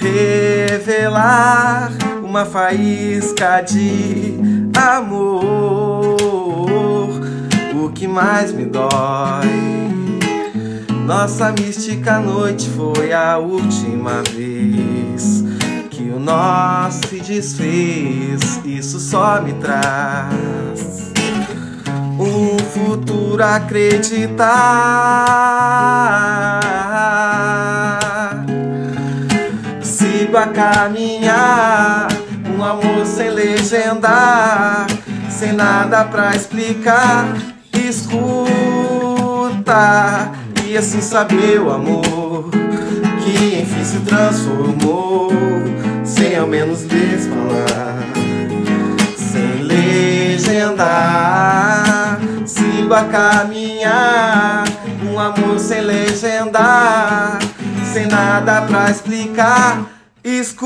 [0.00, 1.90] revelar
[2.22, 4.38] uma faísca de
[4.74, 6.16] amor.
[7.74, 9.89] O que mais me dói.
[11.10, 15.42] Nossa mística noite foi a última vez
[15.90, 18.60] que o nosso se desfez.
[18.64, 21.10] Isso só me traz
[22.16, 24.46] um futuro acreditar.
[29.82, 32.06] Sigo a caminhar,
[32.56, 34.86] um amor sem legendar,
[35.28, 37.34] sem nada pra explicar.
[37.72, 38.19] Escuta
[40.80, 42.48] assim saber o amor
[43.22, 45.30] que enfim se transformou,
[46.02, 47.98] sem ao menos lhes falar
[49.14, 50.88] sem legendar.
[52.46, 54.64] Sigo a caminhar,
[55.04, 57.38] um amor sem legendar,
[57.84, 59.82] sem nada pra explicar.
[60.24, 60.64] Escuta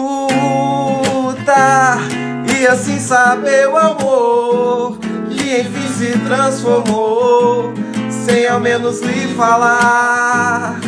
[2.56, 4.98] e assim saber o amor
[5.28, 7.74] que enfim se transformou,
[8.24, 10.80] sem ao menos lhe falar,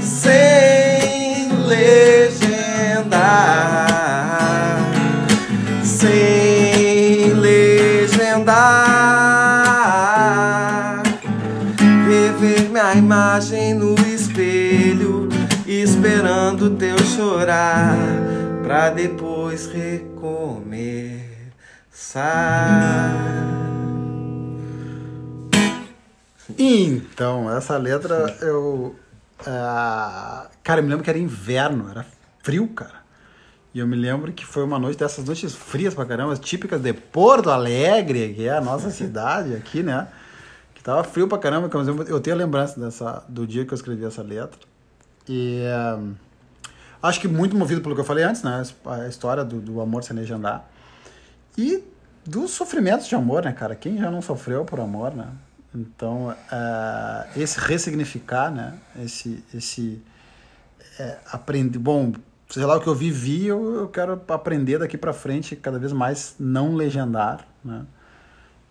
[0.00, 2.42] sem legendar
[6.02, 8.62] sem legendar.
[12.08, 15.28] Rever minha imagem no espelho,
[15.66, 17.96] esperando teu chorar,
[18.62, 21.22] pra depois recomeçar.
[26.58, 28.94] Então, essa letra eu.
[29.46, 32.04] ah, cara, eu me lembro que era inverno, era
[32.42, 33.02] frio, cara.
[33.74, 36.92] E eu me lembro que foi uma noite dessas noites frias pra caramba, típicas de
[36.92, 40.08] Porto Alegre, que é a nossa cidade aqui, né?
[40.74, 43.76] Que tava frio pra caramba, que eu- tenho a lembrança dessa, do dia que eu
[43.76, 44.58] escrevi essa letra.
[45.28, 45.98] E ah,
[47.02, 48.62] acho que muito movido pelo que eu falei antes, né?
[48.84, 50.68] A história do, do amor sem legendar.
[51.56, 51.82] E
[52.26, 53.74] dos sofrimentos de amor, né, cara?
[53.74, 55.28] Quem já não sofreu por amor, né?
[55.74, 58.78] Então, ah, esse ressignificar, né?
[59.02, 60.02] Esse, esse
[60.98, 61.78] é, aprender.
[61.78, 62.12] Bom,
[62.48, 65.92] seja lá o que eu vivi, eu, eu quero aprender daqui pra frente cada vez
[65.92, 67.84] mais não legendar, né?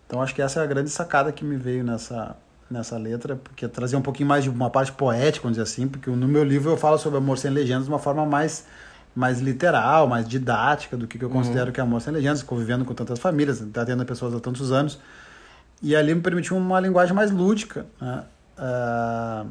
[0.06, 2.36] Então, acho que essa é a grande sacada que me veio nessa,
[2.70, 6.10] nessa letra, porque trazer um pouquinho mais de uma parte poética, vamos dizer assim, porque
[6.10, 8.66] no meu livro eu falo sobre amor sem legendas de uma forma mais
[9.14, 12.82] mais literal, mais didática do que, que eu considero que é amor sem legendas, convivendo
[12.84, 14.98] com tantas famílias, atendendo pessoas há tantos anos.
[15.82, 18.24] E ali me permitiu uma linguagem mais lúdica, né?
[18.56, 19.44] Ah,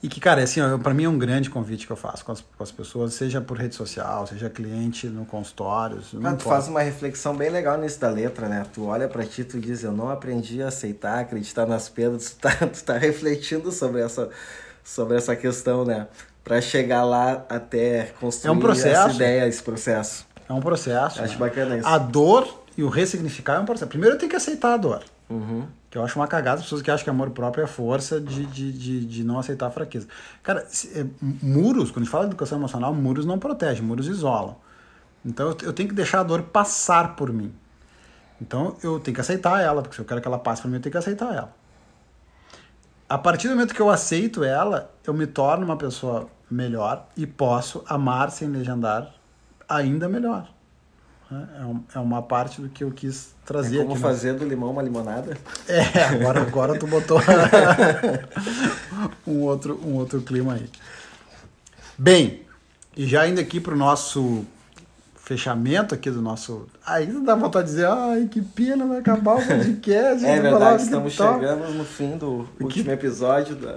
[0.00, 2.30] e que, cara, assim, ó, pra mim é um grande convite que eu faço com
[2.30, 6.00] as, com as pessoas, seja por rede social, seja cliente no consultório.
[6.12, 8.64] não Ah, tu faz uma reflexão bem legal nisso da letra, né?
[8.72, 12.30] Tu olha pra ti e tu diz, eu não aprendi a aceitar, acreditar nas perdas.
[12.30, 14.28] Tu tá, tu tá refletindo sobre essa,
[14.84, 16.06] sobre essa questão, né?
[16.44, 19.08] Pra chegar lá até construir É um processo.
[19.08, 20.26] essa ideia, esse processo.
[20.48, 21.20] É um processo.
[21.20, 21.38] Acho né?
[21.40, 21.88] bacana isso.
[21.88, 23.88] A dor e o ressignificar é um processo.
[23.88, 25.02] Primeiro eu tenho que aceitar a dor.
[25.28, 25.66] Uhum.
[25.90, 28.46] Que eu acho uma cagada as pessoas que acham que amor próprio é força de,
[28.46, 30.06] de, de, de não aceitar a fraqueza.
[30.44, 34.06] Cara, se- é, muros, quando a gente fala de educação emocional, muros não protegem, muros
[34.06, 34.56] isolam.
[35.26, 37.52] Então eu, eu tenho que deixar a dor passar por mim.
[38.40, 40.76] Então eu tenho que aceitar ela, porque se eu quero que ela passe por mim,
[40.76, 41.52] eu tenho que aceitar ela.
[43.08, 47.26] A partir do momento que eu aceito ela, eu me torno uma pessoa melhor e
[47.26, 49.12] posso amar sem legendar
[49.68, 50.48] ainda melhor.
[51.30, 51.46] Né?
[51.94, 54.00] É, é uma parte do que eu quis trazer É como aqui.
[54.02, 55.36] no- fazer do limão uma limonada.
[55.68, 57.20] é, agora, agora tu botou
[59.26, 60.68] um, outro, um outro clima aí.
[61.96, 62.42] Bem,
[62.96, 64.44] e já indo aqui pro nosso
[65.16, 66.66] fechamento aqui do nosso.
[66.86, 70.24] Aí dá vontade de dizer, ai, que pena, vai acabar o podcast.
[70.24, 73.76] É verdade, estamos TikTok." chegando no fim do último episódio da.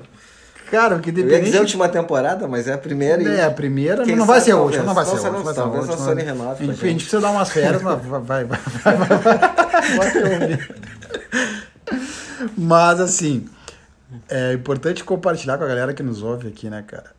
[0.71, 1.45] Cara, porque Eu ia dependente.
[1.47, 3.21] dizer a última temporada, mas é a primeira.
[3.21, 5.53] e- É, a primeira, Quem não vai ser a última, não vai ser a última.
[5.53, 5.97] talvez a.
[5.97, 8.59] Sony renove gente, a gente precisa dar umas férias, mas vai, vai, vai,
[8.97, 9.17] vai,
[10.07, 10.59] vai.
[12.57, 13.45] Mas assim,
[14.29, 17.11] é importante compartilhar com a galera que nos ouve aqui, né, cara?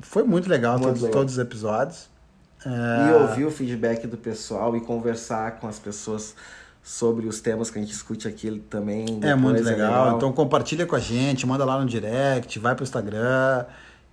[0.00, 1.18] Foi muito legal, Muito todos, legal.
[1.20, 2.08] todos os episódios.
[2.64, 2.68] E
[3.10, 6.34] É, ouvir o feedback do pessoal e conversar com as pessoas
[6.90, 9.20] sobre os temas que a gente discute aqui também.
[9.22, 10.16] É muito legal.
[10.16, 13.64] Então compartilha com a gente, manda lá no direct, vai pro Instagram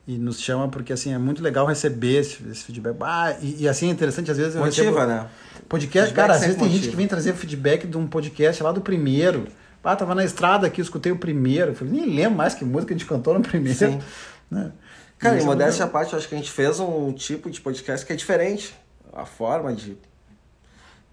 [0.08, 2.96] e nos chama, porque assim, é muito legal receber esse, esse feedback.
[3.02, 5.28] Ah, e, e, assim é interessante, às vezes eu Motiva, recebo né?
[5.68, 8.72] podcast, Feedback cara, às vezes tem gente que vem trazer feedback de um podcast lá
[8.72, 9.48] do primeiro.
[9.84, 11.72] Ah, tava na estrada aqui, eu escutei o primeiro.
[11.72, 13.78] Eu falei, nem lembro mais que música a gente cantou no primeiro.
[13.78, 14.00] Sim.
[14.50, 14.72] Né?
[15.18, 16.00] Cara, em é modéstia à legal.
[16.00, 18.74] parte, eu acho que a gente fez um tipo de podcast que é diferente.
[19.12, 19.98] A forma de,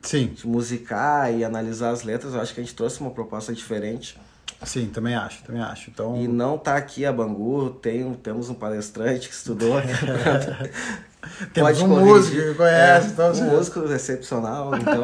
[0.05, 3.53] Sim, de musicar e analisar as letras, eu acho que a gente trouxe uma proposta
[3.53, 4.17] diferente.
[4.63, 5.91] sim, também acho, também acho.
[5.91, 9.75] Então, E não tá aqui a Bangu, tem, temos um palestrante que estudou.
[11.55, 12.07] Temos um corrigir.
[12.07, 15.03] músico que conhece, É, então, um músico excepcional, então...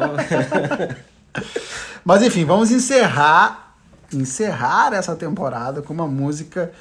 [2.05, 3.75] Mas enfim, vamos encerrar
[4.13, 6.71] encerrar essa temporada com uma música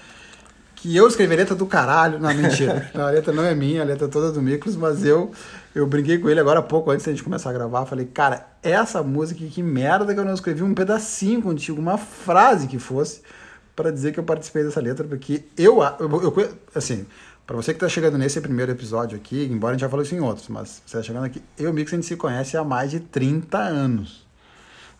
[0.75, 2.19] que eu escrevi a letra do caralho.
[2.19, 2.91] Não, mentira.
[2.93, 5.31] Não, a letra não é minha, a letra é toda do Miklos, mas eu
[5.75, 7.87] eu brinquei com ele agora há pouco, antes da gente começar a gravar.
[7.87, 12.67] Falei, cara, essa música, que merda que eu não escrevi um pedacinho contigo, uma frase
[12.67, 13.23] que fosse,
[13.77, 17.07] para dizer que eu participei dessa letra, porque eu, eu, eu assim,
[17.47, 20.15] para você que tá chegando nesse primeiro episódio aqui, embora a gente já falou isso
[20.15, 22.57] em outros, mas você tá chegando aqui, eu e o Miklos a gente se conhece
[22.57, 24.27] há mais de 30 anos.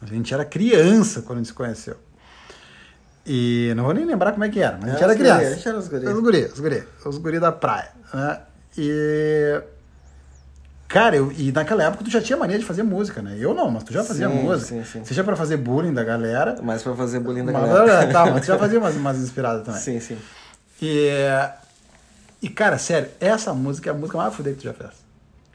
[0.01, 1.97] A gente era criança quando a gente se conheceu.
[3.27, 5.39] E não vou nem lembrar como é que era, mas a gente Era criança.
[5.39, 6.07] guri, a gente era os guri.
[6.07, 7.91] Os guri, os guri, os guri da praia.
[8.15, 8.41] Né?
[8.79, 9.63] E.
[10.91, 13.37] Cara, eu, e naquela época tu já tinha mania de fazer música, né?
[13.39, 14.67] Eu não, mas tu já fazia Sim, música.
[14.69, 15.05] sim, sim.
[15.05, 16.57] Seja pra fazer bullying da galera.
[16.61, 18.13] Mas pra fazer bullying da Mas, galera.
[18.13, 19.81] tá, mas tu já fazia umas, umas inspiradas também.
[19.81, 20.19] Sim, sim.
[20.83, 21.09] E,
[22.43, 24.91] e, cara, sério, essa música é a música mais fuder que tu já fez.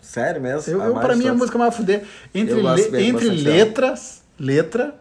[0.01, 0.71] Sério mesmo?
[0.71, 1.37] Eu, A eu, mais pra mim, a todas.
[1.39, 3.55] música mais fuder entre, le- entre bastante dela.
[3.57, 4.95] letras, letra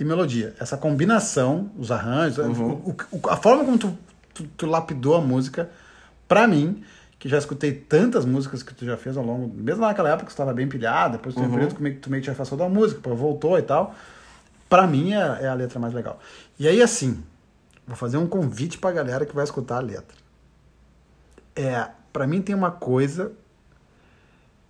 [0.00, 0.54] e melodia.
[0.58, 2.70] Essa combinação, os arranjos, Uhum.
[2.86, 3.98] o- o- a forma como tu,
[4.32, 5.68] tu, tu lapidou a música,
[6.26, 6.82] pra mim,
[7.24, 10.30] que já escutei tantas músicas que tu já fez ao longo, mesmo naquela época que
[10.30, 11.46] tu estava bem pilhado, depois tu Uhum.
[11.46, 13.94] um período que tu meio que já afastou da música, depois voltou e tal.
[14.68, 16.20] Pra mim é, é a letra mais legal.
[16.58, 17.24] E aí, assim,
[17.86, 20.18] vou fazer um convite pra galera que vai escutar a letra.
[21.56, 23.32] É, pra mim tem uma coisa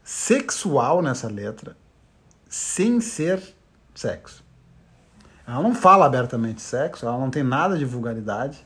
[0.04, 1.76] sexual nessa letra,
[2.48, 3.42] sem ser
[3.92, 4.44] sexo.
[5.44, 8.64] Ela não fala abertamente sexo, ela não tem nada de vulgaridade,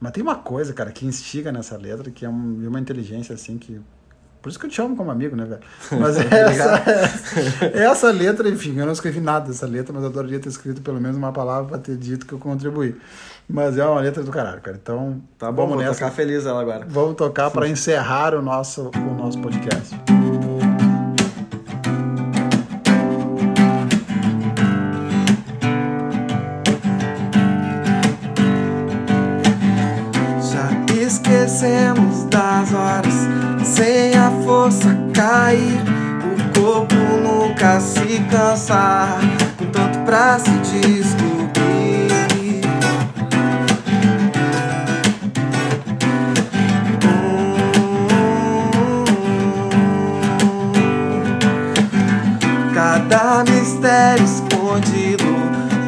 [0.00, 3.58] mas tem uma coisa, cara, que instiga nessa letra, que é um- uma inteligência assim
[3.58, 3.80] que.
[4.42, 5.60] Por isso que eu te amo como amigo, né, velho?
[6.00, 6.82] Mas essa,
[7.74, 10.98] essa letra, enfim, eu não escrevi nada dessa letra, mas eu adoraria ter escrito pelo
[11.00, 12.96] menos uma palavra pra ter dito que eu contribuí.
[13.46, 14.78] Mas é uma letra do caralho, cara.
[14.80, 15.98] Então, Tá bom, vamos vou nessa.
[16.00, 16.86] tocar feliz ela agora.
[16.88, 19.94] Vamos tocar para encerrar o nosso, o nosso podcast.
[31.60, 33.28] Esquecemos das horas
[33.62, 35.82] sem a força cair.
[36.24, 39.18] O corpo nunca se cansar,
[39.58, 41.50] com tanto pra se descobrir.
[52.74, 55.24] Cada mistério escondido,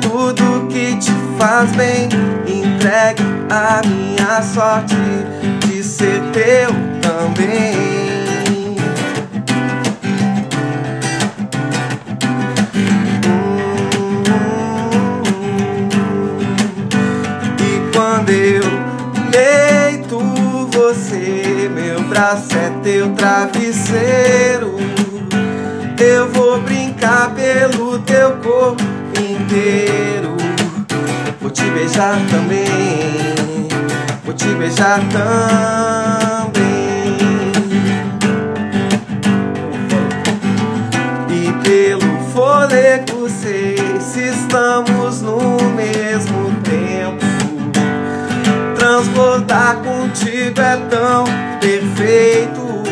[0.03, 2.09] tudo que te faz bem,
[2.47, 5.41] entregue a minha sorte
[6.03, 8.77] ser teu também.
[17.61, 18.65] E quando eu
[19.31, 20.19] deito
[20.73, 24.77] você, meu braço é teu travesseiro.
[26.01, 30.37] Eu vou brincar pelo teu corpo inteiro.
[31.41, 33.52] Vou te beijar também.
[34.33, 36.62] Vou te beijar também.
[41.28, 45.39] E pelo fôlego sei se estamos no
[45.76, 47.26] mesmo tempo.
[48.74, 51.24] Transbordar contigo é tão
[51.61, 52.83] perfeito.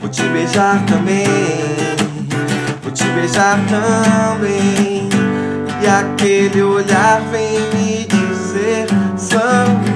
[0.00, 1.24] Vou te beijar também,
[2.82, 5.08] vou te beijar também.
[5.80, 9.91] E aquele olhar vem me dizer surrender.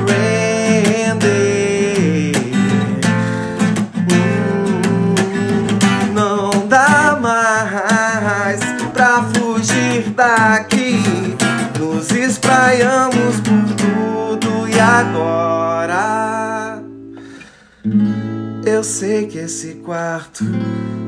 [19.46, 20.44] Esse quarto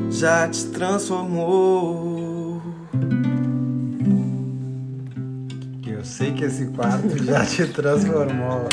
[0.09, 2.61] já te transformou.
[5.85, 8.69] Eu sei que esse quarto já te transformou.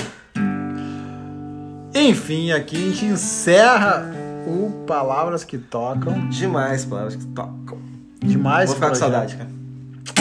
[1.92, 4.14] Enfim, aqui a gente encerra
[4.46, 6.28] o Palavras que Tocam.
[6.28, 7.80] Demais, palavras que tocam.
[8.20, 8.70] Demais.
[8.70, 9.12] Vou ficar com projeto.
[9.12, 9.50] saudade, cara.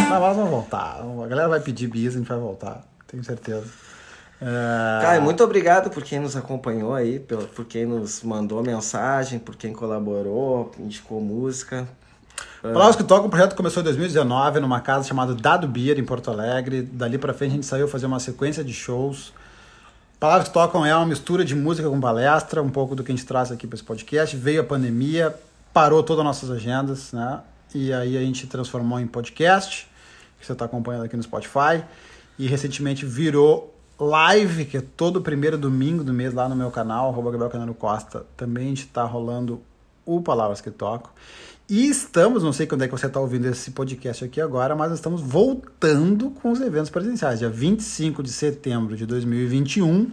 [0.10, 1.02] Mas nós vamos voltar.
[1.02, 2.84] A galera vai pedir bis, a gente vai voltar.
[3.06, 3.85] Tenho certeza.
[4.42, 5.02] É...
[5.02, 9.74] Cara, muito obrigado por quem nos acompanhou aí, por quem nos mandou mensagem, por quem
[9.74, 11.88] colaborou, indicou música.
[12.62, 16.32] Palavras que Tocam, o projeto começou em 2019 numa casa chamada Dado Beer, em Porto
[16.32, 16.82] Alegre.
[16.82, 19.32] Dali pra frente a gente saiu fazer uma sequência de shows.
[20.20, 23.16] Palavras que Tocam é uma mistura de música com palestra, um pouco do que a
[23.16, 24.36] gente traz aqui para esse podcast.
[24.36, 25.36] Veio a pandemia,
[25.72, 27.40] parou todas as nossas agendas, né?
[27.74, 29.88] E aí a gente transformou em podcast,
[30.40, 31.84] que você está acompanhando aqui no Spotify.
[32.40, 37.10] E recentemente virou live, que é todo primeiro domingo do mês lá no meu canal,
[37.10, 38.26] arroba Gabriel Canano Costa.
[38.36, 39.62] Também a gente está rolando
[40.06, 41.12] o Palavras que Tocam.
[41.68, 44.92] E estamos, não sei quando é que você está ouvindo esse podcast aqui agora, mas
[44.92, 47.40] estamos voltando com os eventos presenciais.
[47.40, 50.12] Dia 25 de setembro de 2021.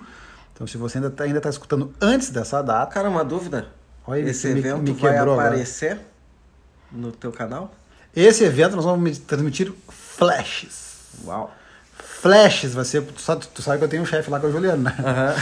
[0.54, 3.68] Então, se você ainda está ainda tá escutando antes dessa data, Cara, uma dúvida.
[4.06, 5.48] Olha, Esse evento me vai quebrou agora.
[5.48, 5.98] aparecer
[6.90, 7.72] no teu canal?
[8.14, 11.00] esse evento nós vamos transmitir flashes.
[11.24, 11.50] Uau.
[12.22, 13.02] Flashes, vai ser.
[13.02, 14.94] Tu sabe, tu sabe que eu tenho um chefe lá que é o Juliano, né?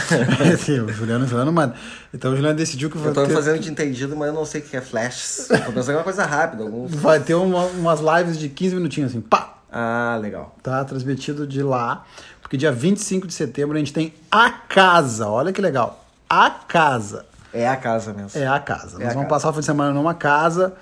[0.57, 1.73] Sim, o Juliano, o Juliano, mano.
[2.11, 4.33] Então o Juliano decidiu que Eu vai tô me ter, fazendo de entendido, mas eu
[4.33, 5.47] não sei o que é flashes.
[5.47, 6.63] Tô pensando em uma coisa rápida.
[6.63, 6.87] Algum...
[6.87, 9.57] vai ter uma- umas lives de 15 minutinhos assim, pá!
[9.71, 10.55] Ah, legal.
[10.63, 10.83] tá?
[10.83, 12.03] Transmitido de lá.
[12.41, 15.27] Porque dia 25 de setembro a gente tem a casa.
[15.27, 16.03] Olha que legal.
[16.27, 17.25] A casa.
[17.53, 18.31] É a casa mesmo.
[18.41, 18.97] É a casa.
[18.97, 19.27] É Nós a vamos casa.
[19.29, 20.73] passar o fim de semana numa casa,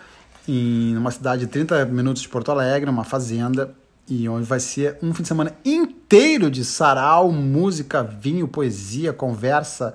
[0.48, 3.72] em uma cidade de 30 minutos de Porto Alegre, uma fazenda,
[4.10, 9.94] e onde vai ser um fim de semana inteiro de sarau, música, vinho, poesia, conversa.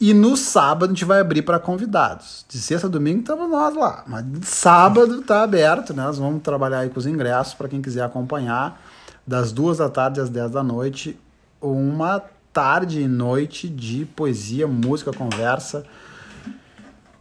[0.00, 2.44] E no sábado a gente vai abrir para convidados.
[2.48, 4.04] De sexta a domingo estamos nós lá.
[4.06, 6.04] Mas sábado tá aberto, né?
[6.04, 8.80] Nós vamos trabalhar aí com os ingressos para quem quiser acompanhar.
[9.26, 11.18] Das duas da tarde às 10 da noite.
[11.60, 12.22] Uma
[12.52, 15.84] tarde e noite de poesia, música, conversa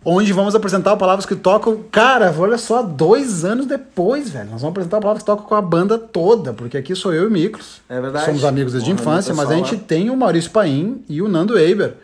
[0.03, 1.83] onde vamos apresentar o Palavras que Tocam.
[1.91, 4.49] Cara, olha só, dois anos depois, velho.
[4.49, 7.23] Nós vamos apresentar o Palavras que Tocam com a banda toda, porque aqui sou eu
[7.23, 7.81] e o Miklos.
[7.87, 8.25] É verdade.
[8.25, 11.21] Somos amigos desde a infância, do mas a pessoal gente tem o Maurício Paim e
[11.21, 11.95] o Nando Eiber.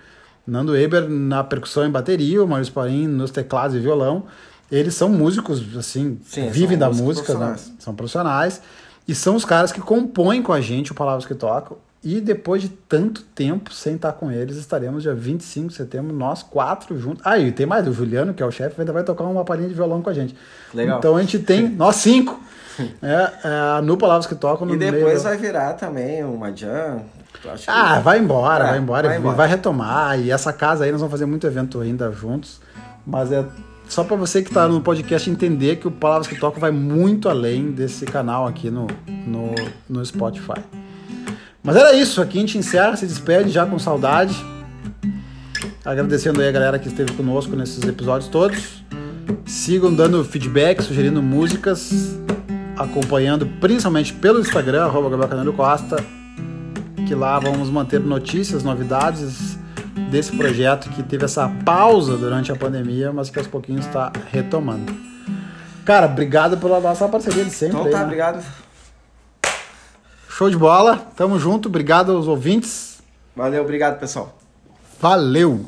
[0.45, 4.23] Nando Eiber na percussão e bateria, o Maurício Paim nos teclados e violão.
[4.71, 7.39] Eles são músicos, assim, Sim, vivem da música, né?
[7.39, 7.73] profissionais.
[7.79, 8.61] são profissionais.
[9.07, 11.77] E são os caras que compõem com a gente o Palavras que Tocam.
[12.09, 16.41] E depois de tanto tempo sem estar com eles, estaremos dia 25 de setembro, nós
[16.41, 17.21] quatro juntos.
[17.25, 19.67] Ah, e tem mais, o Juliano, que é o chefe, ainda vai tocar uma palhinha
[19.67, 20.33] de violão com a gente.
[20.73, 20.99] Legal.
[20.99, 22.39] Então a gente tem, nós cinco,
[23.01, 23.31] é,
[23.77, 24.65] é, no Palavras que Tocam.
[24.65, 27.01] No E meio depois do- vai virar também uma jam.
[27.41, 27.49] Que...
[27.67, 29.47] ah, vai embora, É, vai embora, vai vai, embora.
[29.47, 30.17] retomar.
[30.19, 32.61] E essa casa aí nós vamos fazer muito evento ainda juntos.
[33.05, 33.43] Mas é
[33.89, 37.27] só pra você que tá no podcast entender que o Palavras que Tocam vai muito
[37.27, 39.53] além desse canal aqui no, no,
[39.89, 40.61] no Spotify.
[41.67, 44.33] Mas era isso, aqui a gente encerra, se despede já com saudade.
[45.83, 48.85] Agradecendo aí a galera que esteve conosco nesses episódios todos.
[49.45, 52.17] Sigam dando feedback, sugerindo músicas,
[52.77, 55.97] acompanhando principalmente pelo Instagram, arroba Gabriel Canelo Costa,
[57.05, 59.59] que lá vamos manter notícias, novidades
[60.09, 64.95] desse projeto que teve essa pausa durante a pandemia, mas que aos pouquinhos está retomando.
[65.83, 67.75] Cara, obrigado pela nossa parceria de sempre.
[67.75, 68.05] Então aí, tá, né?
[68.05, 68.66] obrigado.
[70.37, 72.99] Show de bola, tamo junto, obrigado aos ouvintes,
[73.35, 74.37] Valeu, obrigado, pessoal.
[75.01, 75.65] valeu!